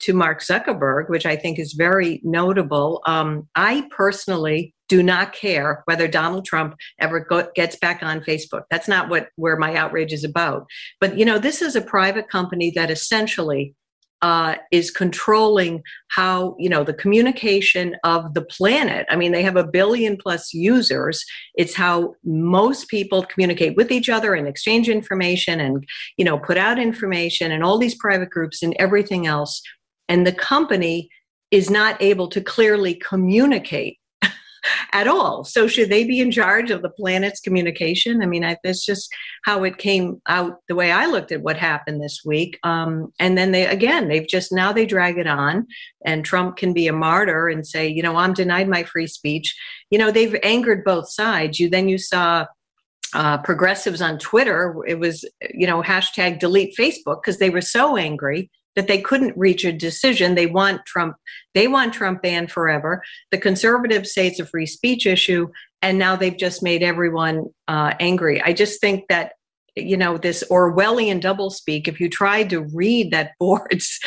to 0.00 0.12
Mark 0.12 0.40
Zuckerberg, 0.42 1.08
which 1.08 1.26
I 1.26 1.36
think 1.36 1.58
is 1.58 1.72
very 1.72 2.20
notable. 2.22 3.02
Um, 3.06 3.48
I 3.54 3.88
personally 3.90 4.74
do 4.88 5.02
not 5.02 5.32
care 5.32 5.82
whether 5.86 6.06
Donald 6.06 6.44
Trump 6.44 6.76
ever 7.00 7.20
go, 7.20 7.48
gets 7.54 7.76
back 7.76 8.02
on 8.02 8.20
Facebook. 8.20 8.62
That's 8.70 8.88
not 8.88 9.08
what 9.08 9.28
where 9.36 9.56
my 9.56 9.74
outrage 9.74 10.12
is 10.12 10.24
about. 10.24 10.66
But 11.00 11.18
you 11.18 11.24
know, 11.24 11.38
this 11.38 11.62
is 11.62 11.76
a 11.76 11.80
private 11.80 12.28
company 12.28 12.72
that 12.76 12.90
essentially 12.90 13.74
uh, 14.22 14.54
is 14.72 14.90
controlling 14.90 15.82
how 16.08 16.56
you 16.58 16.68
know 16.68 16.82
the 16.82 16.94
communication 16.94 17.96
of 18.02 18.32
the 18.34 18.42
planet. 18.42 19.06
I 19.10 19.16
mean, 19.16 19.32
they 19.32 19.42
have 19.42 19.56
a 19.56 19.66
billion 19.66 20.16
plus 20.16 20.54
users. 20.54 21.22
It's 21.54 21.74
how 21.74 22.14
most 22.24 22.88
people 22.88 23.24
communicate 23.24 23.76
with 23.76 23.92
each 23.92 24.08
other 24.08 24.34
and 24.34 24.48
exchange 24.48 24.88
information 24.88 25.60
and 25.60 25.84
you 26.16 26.24
know 26.24 26.38
put 26.38 26.56
out 26.56 26.78
information 26.78 27.52
and 27.52 27.62
all 27.62 27.78
these 27.78 27.94
private 27.94 28.30
groups 28.30 28.62
and 28.62 28.74
everything 28.78 29.26
else 29.26 29.60
and 30.08 30.26
the 30.26 30.32
company 30.32 31.08
is 31.50 31.70
not 31.70 32.00
able 32.02 32.28
to 32.28 32.40
clearly 32.40 32.94
communicate 32.94 33.98
at 34.92 35.06
all. 35.06 35.44
So 35.44 35.66
should 35.68 35.90
they 35.90 36.04
be 36.04 36.20
in 36.20 36.30
charge 36.30 36.70
of 36.70 36.82
the 36.82 36.90
planet's 36.90 37.40
communication? 37.40 38.22
I 38.22 38.26
mean, 38.26 38.44
I, 38.44 38.56
that's 38.64 38.84
just 38.84 39.08
how 39.44 39.62
it 39.64 39.78
came 39.78 40.20
out. 40.26 40.58
The 40.68 40.74
way 40.74 40.90
I 40.90 41.06
looked 41.06 41.30
at 41.30 41.42
what 41.42 41.56
happened 41.56 42.02
this 42.02 42.22
week, 42.24 42.58
um, 42.62 43.12
and 43.20 43.38
then 43.38 43.52
they 43.52 43.66
again, 43.66 44.08
they've 44.08 44.26
just 44.26 44.52
now 44.52 44.72
they 44.72 44.86
drag 44.86 45.18
it 45.18 45.26
on, 45.26 45.66
and 46.04 46.24
Trump 46.24 46.56
can 46.56 46.72
be 46.72 46.88
a 46.88 46.92
martyr 46.92 47.48
and 47.48 47.66
say, 47.66 47.86
you 47.86 48.02
know, 48.02 48.16
I'm 48.16 48.34
denied 48.34 48.68
my 48.68 48.82
free 48.82 49.06
speech. 49.06 49.56
You 49.90 49.98
know, 49.98 50.10
they've 50.10 50.36
angered 50.42 50.84
both 50.84 51.10
sides. 51.10 51.60
You 51.60 51.70
then 51.70 51.88
you 51.88 51.98
saw. 51.98 52.46
Uh, 53.14 53.38
progressives 53.38 54.02
on 54.02 54.18
Twitter, 54.18 54.74
it 54.86 54.98
was, 54.98 55.24
you 55.54 55.66
know, 55.66 55.80
hashtag 55.80 56.40
delete 56.40 56.76
Facebook 56.76 57.22
because 57.22 57.38
they 57.38 57.48
were 57.48 57.62
so 57.62 57.96
angry 57.96 58.50
that 58.76 58.86
they 58.86 59.00
couldn't 59.00 59.36
reach 59.36 59.64
a 59.64 59.72
decision. 59.72 60.34
They 60.34 60.46
want 60.46 60.86
Trump, 60.86 61.16
they 61.54 61.66
want 61.66 61.94
Trump 61.94 62.22
banned 62.22 62.52
forever. 62.52 63.02
The 63.30 63.38
conservatives 63.38 64.14
say 64.14 64.28
it's 64.28 64.40
a 64.40 64.46
free 64.46 64.66
speech 64.66 65.06
issue, 65.06 65.48
and 65.82 65.98
now 65.98 66.14
they've 66.14 66.36
just 66.36 66.62
made 66.62 66.82
everyone 66.82 67.46
uh, 67.66 67.94
angry. 67.98 68.40
I 68.42 68.52
just 68.52 68.80
think 68.80 69.06
that 69.08 69.32
you 69.74 69.96
know 69.96 70.16
this 70.16 70.44
Orwellian 70.50 71.20
doublespeak. 71.20 71.88
If 71.88 72.00
you 72.00 72.08
tried 72.08 72.50
to 72.50 72.60
read 72.72 73.10
that 73.10 73.32
board's 73.40 73.98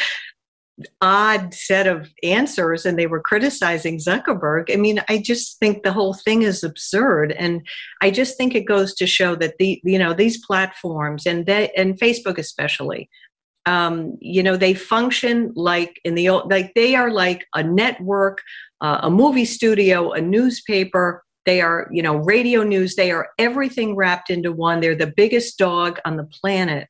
odd 1.01 1.53
set 1.53 1.87
of 1.87 2.09
answers 2.23 2.85
and 2.85 2.97
they 2.97 3.07
were 3.07 3.19
criticizing 3.19 3.97
Zuckerberg. 3.97 4.71
I 4.71 4.77
mean, 4.77 5.01
I 5.09 5.17
just 5.17 5.59
think 5.59 5.83
the 5.83 5.91
whole 5.91 6.13
thing 6.13 6.43
is 6.43 6.63
absurd. 6.63 7.31
And 7.33 7.67
I 8.01 8.11
just 8.11 8.37
think 8.37 8.55
it 8.55 8.65
goes 8.65 8.93
to 8.95 9.07
show 9.07 9.35
that 9.35 9.57
the, 9.59 9.81
you 9.83 9.99
know, 9.99 10.13
these 10.13 10.43
platforms 10.45 11.25
and 11.25 11.45
they, 11.45 11.71
and 11.75 11.99
Facebook 11.99 12.37
especially 12.37 13.09
um, 13.69 14.17
you 14.19 14.41
know 14.41 14.57
they 14.57 14.73
function 14.73 15.53
like 15.55 16.01
in 16.03 16.15
the 16.15 16.27
old 16.27 16.49
like 16.49 16.73
they 16.73 16.95
are 16.95 17.11
like 17.11 17.45
a 17.53 17.61
network 17.61 18.41
uh, 18.81 18.99
a 19.03 19.11
movie 19.11 19.45
studio 19.45 20.11
a 20.11 20.19
newspaper 20.19 21.23
they 21.45 21.61
are 21.61 21.87
you 21.91 22.01
know 22.01 22.15
radio 22.17 22.63
news 22.63 22.95
they 22.95 23.11
are 23.11 23.29
everything 23.37 23.95
wrapped 23.95 24.31
into 24.31 24.51
one 24.51 24.79
they're 24.79 24.95
the 24.95 25.13
biggest 25.15 25.59
dog 25.59 25.99
on 26.03 26.17
the 26.17 26.23
planet 26.23 26.87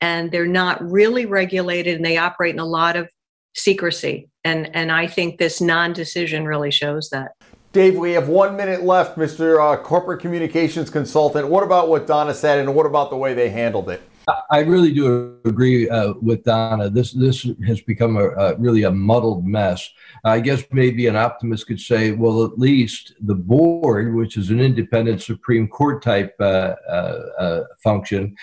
and 0.00 0.30
they're 0.30 0.46
not 0.46 0.80
really 0.88 1.26
regulated 1.26 1.96
and 1.96 2.04
they 2.04 2.16
operate 2.16 2.54
in 2.54 2.60
a 2.60 2.64
lot 2.64 2.94
of 2.94 3.08
secrecy 3.56 4.28
and 4.44 4.70
and 4.74 4.92
i 4.92 5.08
think 5.08 5.38
this 5.38 5.60
non-decision 5.60 6.44
really 6.44 6.70
shows 6.70 7.10
that 7.10 7.32
Dave, 7.72 7.96
we 7.96 8.10
have 8.14 8.26
one 8.26 8.56
minute 8.56 8.82
left, 8.82 9.16
Mr. 9.16 9.60
Uh, 9.60 9.80
corporate 9.80 10.20
Communications 10.20 10.90
Consultant. 10.90 11.46
What 11.46 11.62
about 11.62 11.88
what 11.88 12.04
Donna 12.04 12.34
said, 12.34 12.58
and 12.58 12.74
what 12.74 12.84
about 12.84 13.10
the 13.10 13.16
way 13.16 13.32
they 13.32 13.48
handled 13.48 13.88
it? 13.88 14.02
I 14.50 14.60
really 14.60 14.92
do 14.92 15.38
agree 15.44 15.88
uh, 15.88 16.14
with 16.20 16.44
Donna. 16.44 16.90
This 16.90 17.12
this 17.12 17.46
has 17.66 17.80
become 17.80 18.16
a, 18.16 18.54
really 18.56 18.84
a 18.84 18.90
muddled 18.90 19.46
mess. 19.46 19.88
I 20.24 20.40
guess 20.40 20.64
maybe 20.72 21.06
an 21.06 21.16
optimist 21.16 21.66
could 21.66 21.80
say, 21.80 22.12
well, 22.12 22.44
at 22.44 22.58
least 22.58 23.14
the 23.20 23.34
board, 23.34 24.14
which 24.14 24.36
is 24.36 24.50
an 24.50 24.60
independent 24.60 25.22
Supreme 25.22 25.68
Court 25.68 26.02
type 26.02 26.34
uh, 26.40 26.74
uh, 26.88 27.20
uh 27.38 27.64
function, 27.82 28.34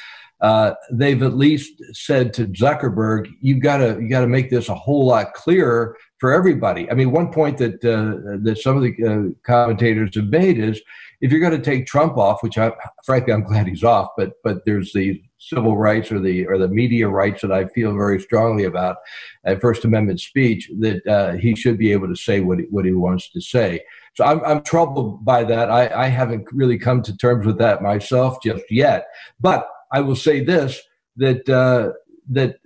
uh, 0.41 0.73
they've 0.91 1.23
at 1.23 1.35
least 1.35 1.81
said 1.93 2.33
to 2.35 2.47
Zuckerberg, 2.47 3.27
you've 3.41 3.61
gotta 3.61 3.97
you 4.01 4.09
gotta 4.09 4.27
make 4.27 4.49
this 4.49 4.69
a 4.69 4.75
whole 4.75 5.05
lot 5.05 5.33
clearer 5.33 5.97
for 6.19 6.33
everybody." 6.33 6.89
I 6.89 6.93
mean, 6.93 7.11
one 7.11 7.31
point 7.31 7.57
that 7.57 7.81
that 7.81 8.57
some 8.61 8.77
of 8.77 8.83
the 8.83 9.35
commentators 9.43 10.15
have 10.15 10.25
made 10.25 10.59
is 10.59 10.81
if 11.21 11.31
you're 11.31 11.41
going 11.41 11.59
to 11.59 11.59
take 11.59 11.87
Trump 11.87 12.17
off, 12.17 12.43
which 12.43 12.57
I, 12.57 12.71
frankly 13.03 13.33
I'm 13.33 13.43
glad 13.43 13.67
he's 13.67 13.83
off, 13.83 14.09
but 14.17 14.33
but 14.43 14.63
there's 14.65 14.93
the 14.93 15.21
civil 15.37 15.77
rights 15.77 16.11
or 16.11 16.19
the 16.19 16.45
or 16.47 16.57
the 16.57 16.67
media 16.67 17.07
rights 17.07 17.41
that 17.41 17.51
I 17.51 17.65
feel 17.67 17.93
very 17.93 18.19
strongly 18.19 18.65
about, 18.65 18.97
and 19.43 19.61
First 19.61 19.85
Amendment 19.85 20.19
speech 20.19 20.69
that 20.79 21.05
uh, 21.07 21.33
he 21.33 21.55
should 21.55 21.77
be 21.77 21.91
able 21.91 22.07
to 22.07 22.15
say 22.15 22.41
what 22.41 22.59
he, 22.59 22.65
what 22.69 22.85
he 22.85 22.93
wants 22.93 23.29
to 23.31 23.41
say. 23.41 23.81
So 24.15 24.25
I'm 24.25 24.43
I'm 24.43 24.63
troubled 24.63 25.23
by 25.23 25.43
that. 25.43 25.69
I, 25.69 26.05
I 26.05 26.07
haven't 26.07 26.47
really 26.51 26.77
come 26.77 27.01
to 27.03 27.15
terms 27.17 27.45
with 27.45 27.57
that 27.59 27.81
myself 27.81 28.37
just 28.43 28.63
yet. 28.69 29.07
But 29.39 29.67
I 29.91 30.01
will 30.01 30.15
say 30.15 30.43
this 30.43 30.81
that 31.17 31.47
uh, 31.47 31.93
that 32.29 32.57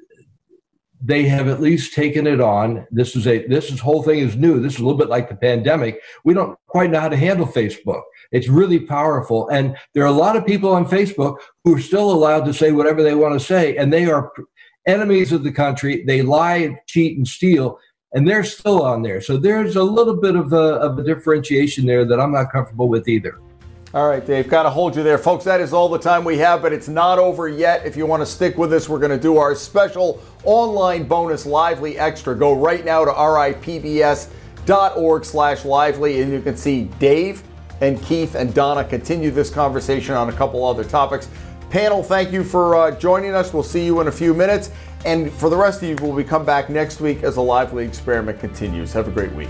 they 1.04 1.24
have 1.24 1.48
at 1.48 1.62
least 1.62 1.94
taken 1.94 2.28
it 2.28 2.40
on. 2.40 2.86
This 2.92 3.16
is 3.16 3.28
a 3.28 3.46
this 3.48 3.72
is, 3.72 3.80
whole 3.80 4.04
thing 4.04 4.20
is 4.20 4.36
new. 4.36 4.60
This 4.60 4.76
is 4.76 4.80
a 4.80 4.84
little 4.84 4.98
bit 4.98 5.10
like 5.10 5.30
the 5.30 5.36
pandemic. 5.36 6.00
We 6.24 6.34
don't 6.34 6.58
quite 6.68 6.92
know 6.92 7.00
how 7.00 7.10
to 7.10 7.18
handle 7.18 7.48
Facebook. 7.48 8.04
It's 8.32 8.48
really 8.48 8.80
powerful, 8.80 9.50
and 9.50 9.76
there 9.94 10.04
are 10.04 10.08
a 10.08 10.12
lot 10.12 10.36
of 10.36 10.46
people 10.46 10.72
on 10.72 10.86
Facebook 10.86 11.38
who 11.64 11.76
are 11.76 11.82
still 11.82 12.12
allowed 12.12 12.46
to 12.46 12.54
say 12.54 12.72
whatever 12.72 13.04
they 13.04 13.16
want 13.16 13.40
to 13.40 13.46
say, 13.46 13.78
and 13.78 13.92
they 13.92 14.06
are 14.06 14.32
enemies 14.86 15.32
of 15.32 15.44
the 15.44 15.52
country. 15.52 16.04
They 16.06 16.22
lie, 16.22 16.80
cheat, 16.88 17.18
and 17.18 17.28
steal, 17.28 17.78
and 18.14 18.28
they're 18.28 18.44
still 18.44 18.84
on 18.84 19.02
there. 19.02 19.22
So 19.22 19.38
there's 19.38 19.76
a 19.76 19.84
little 19.84 20.16
bit 20.16 20.36
of 20.36 20.54
a, 20.54 20.76
of 20.76 21.00
a 21.00 21.04
differentiation 21.04 21.86
there 21.86 22.06
that 22.06 22.20
I'm 22.20 22.32
not 22.32 22.52
comfortable 22.52 22.90
with 22.90 23.08
either. 23.08 23.40
All 23.94 24.08
right, 24.08 24.26
Dave, 24.26 24.48
got 24.48 24.64
to 24.64 24.70
hold 24.70 24.96
you 24.96 25.04
there. 25.04 25.18
Folks, 25.18 25.44
that 25.44 25.60
is 25.60 25.74
all 25.74 25.90
the 25.90 26.00
time 26.00 26.24
we 26.24 26.38
have, 26.38 26.62
but 26.62 26.72
it's 26.72 26.88
not 26.88 27.20
over 27.20 27.50
yet. 27.50 27.86
If 27.86 27.98
you 27.98 28.06
want 28.06 28.22
to 28.22 28.26
stick 28.26 28.58
with 28.58 28.72
us, 28.72 28.88
we're 28.88 29.00
going 29.00 29.12
to 29.12 29.20
do 29.20 29.36
our 29.36 29.54
special 29.54 30.24
online 30.46 31.04
bonus 31.04 31.46
Lively 31.46 32.00
Extra. 32.00 32.34
Go 32.34 32.54
right 32.54 32.86
now 32.86 33.04
to 33.04 33.12
ripbs.org 33.12 34.26
slash 35.26 35.66
lively, 35.66 36.22
and 36.22 36.32
you 36.32 36.42
can 36.42 36.56
see 36.56 36.86
Dave 37.00 37.44
and 37.82 38.02
Keith 38.02 38.36
and 38.36 38.54
Donna 38.54 38.86
continue 38.86 39.30
this 39.30 39.50
conversation 39.50 40.16
on 40.16 40.30
a 40.30 40.34
couple 40.34 40.64
other 40.64 40.86
topics. 40.86 41.28
Panel, 41.70 42.02
thank 42.02 42.32
you 42.32 42.46
for 42.46 42.76
uh, 42.76 42.92
joining 42.92 43.34
us. 43.34 43.54
We'll 43.54 43.62
see 43.62 43.86
you 43.86 44.00
in 44.00 44.08
a 44.08 44.12
few 44.12 44.34
minutes. 44.34 44.72
And 45.04 45.34
for 45.34 45.50
the 45.50 45.58
rest 45.58 45.84
of 45.84 45.90
you, 45.90 45.98
we'll 46.02 46.16
be 46.16 46.24
come 46.24 46.46
back 46.46 46.70
next 46.70 47.02
week 47.02 47.24
as 47.24 47.36
the 47.36 47.44
Lively 47.44 47.84
experiment 47.84 48.40
continues. 48.40 48.94
Have 48.94 49.10
a 49.10 49.12
great 49.12 49.34
week. 49.34 49.50